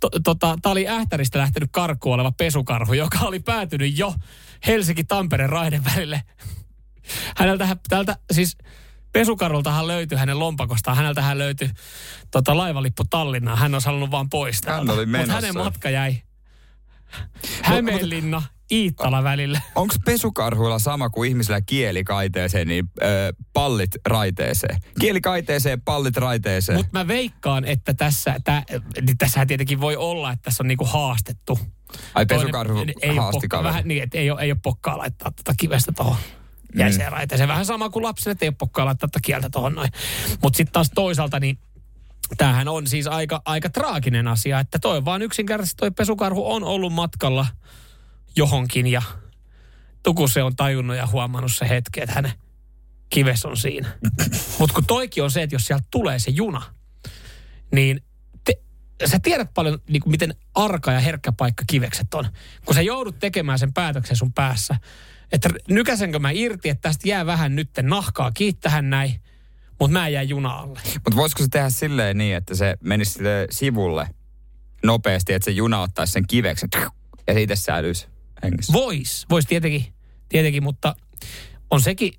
[0.00, 4.14] to, tota, tää oli Ähtäristä lähtenyt karkuun oleva pesukarhu, joka oli päätynyt jo
[4.66, 6.22] Helsinki-Tampereen raiden välille.
[7.36, 8.56] Häneltä, täältä, siis
[9.12, 11.70] pesukarultahan löytyi hänen lompakostaan, häneltähän löytyi
[12.30, 13.58] tota, laivalippu Tallinnaan.
[13.58, 15.32] Hän olisi halunnut vaan pois Hän oli Mutta menossa.
[15.32, 16.22] hänen matka jäi
[17.62, 19.62] Hämeenlinna, Iittala välille.
[19.74, 23.08] Onko pesukarhuilla sama kuin ihmisillä kieli kaiteeseen, niin äh,
[23.52, 24.76] pallit raiteeseen?
[25.00, 26.78] Kieli kaiteeseen, pallit raiteeseen.
[26.78, 28.62] Mutta mä veikkaan, että tässä, tää,
[29.06, 31.58] niin tässähän tietenkin voi olla, että tässä on niinku haastettu.
[32.14, 33.68] Ai Toinen- pesukarhu ei ole haasti kaveri.
[33.68, 36.16] vähän niin, ei ole, ei ole pokkaa laittaa tätä kivestä tuohon
[36.74, 37.16] jäiseen mm.
[37.16, 37.48] raiteeseen.
[37.48, 39.90] Vähän sama kuin lapsille, että ei ole pokkaa laittaa kieltä tuohon noin.
[40.42, 41.58] Mutta sitten taas toisaalta niin
[42.36, 46.92] tämähän on siis aika, aika traaginen asia, että toi vaan yksinkertaisesti toi pesukarhu on ollut
[46.92, 47.46] matkalla
[48.36, 49.02] johonkin ja
[50.02, 52.32] vittu kun se on tajunnut ja huomannut se hetki, että hänen
[53.10, 53.88] kives on siinä.
[54.58, 56.62] Mutta kun toiki on se, että jos sieltä tulee se juna,
[57.72, 58.00] niin
[58.44, 58.52] te,
[59.04, 62.28] sä tiedät paljon, niin kuin miten arka ja herkkä paikka kivekset on.
[62.64, 64.76] Kun sä joudut tekemään sen päätöksen sun päässä,
[65.32, 69.20] että nykäsenkö mä irti, että tästä jää vähän nytten nahkaa kiittähän näin,
[69.80, 70.80] mutta mä jää juna alle.
[70.94, 74.08] Mutta voisiko se tehdä silleen niin, että se menisi sille sivulle
[74.82, 76.68] nopeasti, että se juna ottaisi sen kiveksen
[77.26, 78.06] ja siitä säilyisi
[78.42, 78.72] hengissä?
[78.72, 79.94] Vois, vois tietenkin,
[80.28, 80.96] tietenkin, mutta
[81.70, 82.12] on sekin,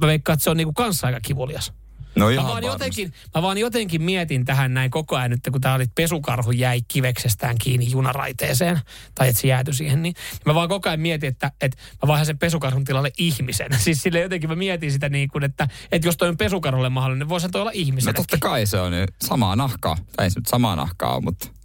[0.00, 1.72] mä veikkaan, että se on niinku kanssa aika kivulias.
[2.16, 2.74] No Mä ihan vaan, varmasti.
[2.74, 6.80] jotenkin, mä vaan jotenkin mietin tähän näin koko ajan nyt, kun tää oli pesukarhu jäi
[6.88, 8.80] kiveksestään kiinni junaraiteeseen,
[9.14, 10.14] tai että se jääty siihen, niin
[10.46, 13.68] mä vaan koko ajan mietin, että, että mä vaihan sen pesukarhun tilalle ihmisen.
[13.84, 17.18] Siis sille jotenkin mä mietin sitä niin kuin, että, että jos toi on pesukarhulle mahdollinen,
[17.18, 18.14] niin voisi toi olla ihmisen.
[18.14, 18.92] No totta kai se on
[19.22, 19.96] samaa nahkaa.
[20.16, 21.59] Tai ei se nyt samaa nahkaa mutta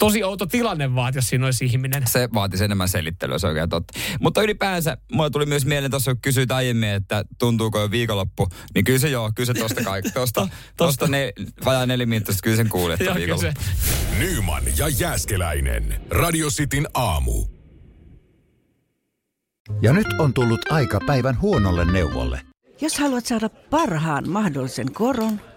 [0.00, 2.02] Tosi outo tilanne vaan, jos siinä olisi ihminen.
[2.06, 3.98] se vaatisi enemmän selittelyä, se on oikein totta.
[4.20, 8.84] Mutta ylipäänsä, mulle tuli myös mieleen tuossa, kun kysyit aiemmin, että tuntuuko jo viikonloppu, niin
[8.84, 11.32] kyllä se joo, kyllä se tosta kaikki, tosta, tosta ne,
[11.64, 13.60] vajaa neliminuuttista, kyllä sen kuuli, että viikonloppu.
[14.18, 16.00] Nyman ja Jääskeläinen.
[16.10, 17.44] Radio Cityn aamu.
[19.82, 22.40] Ja nyt on tullut aika päivän huonolle neuvolle.
[22.80, 25.40] Jos haluat saada parhaan mahdollisen koron,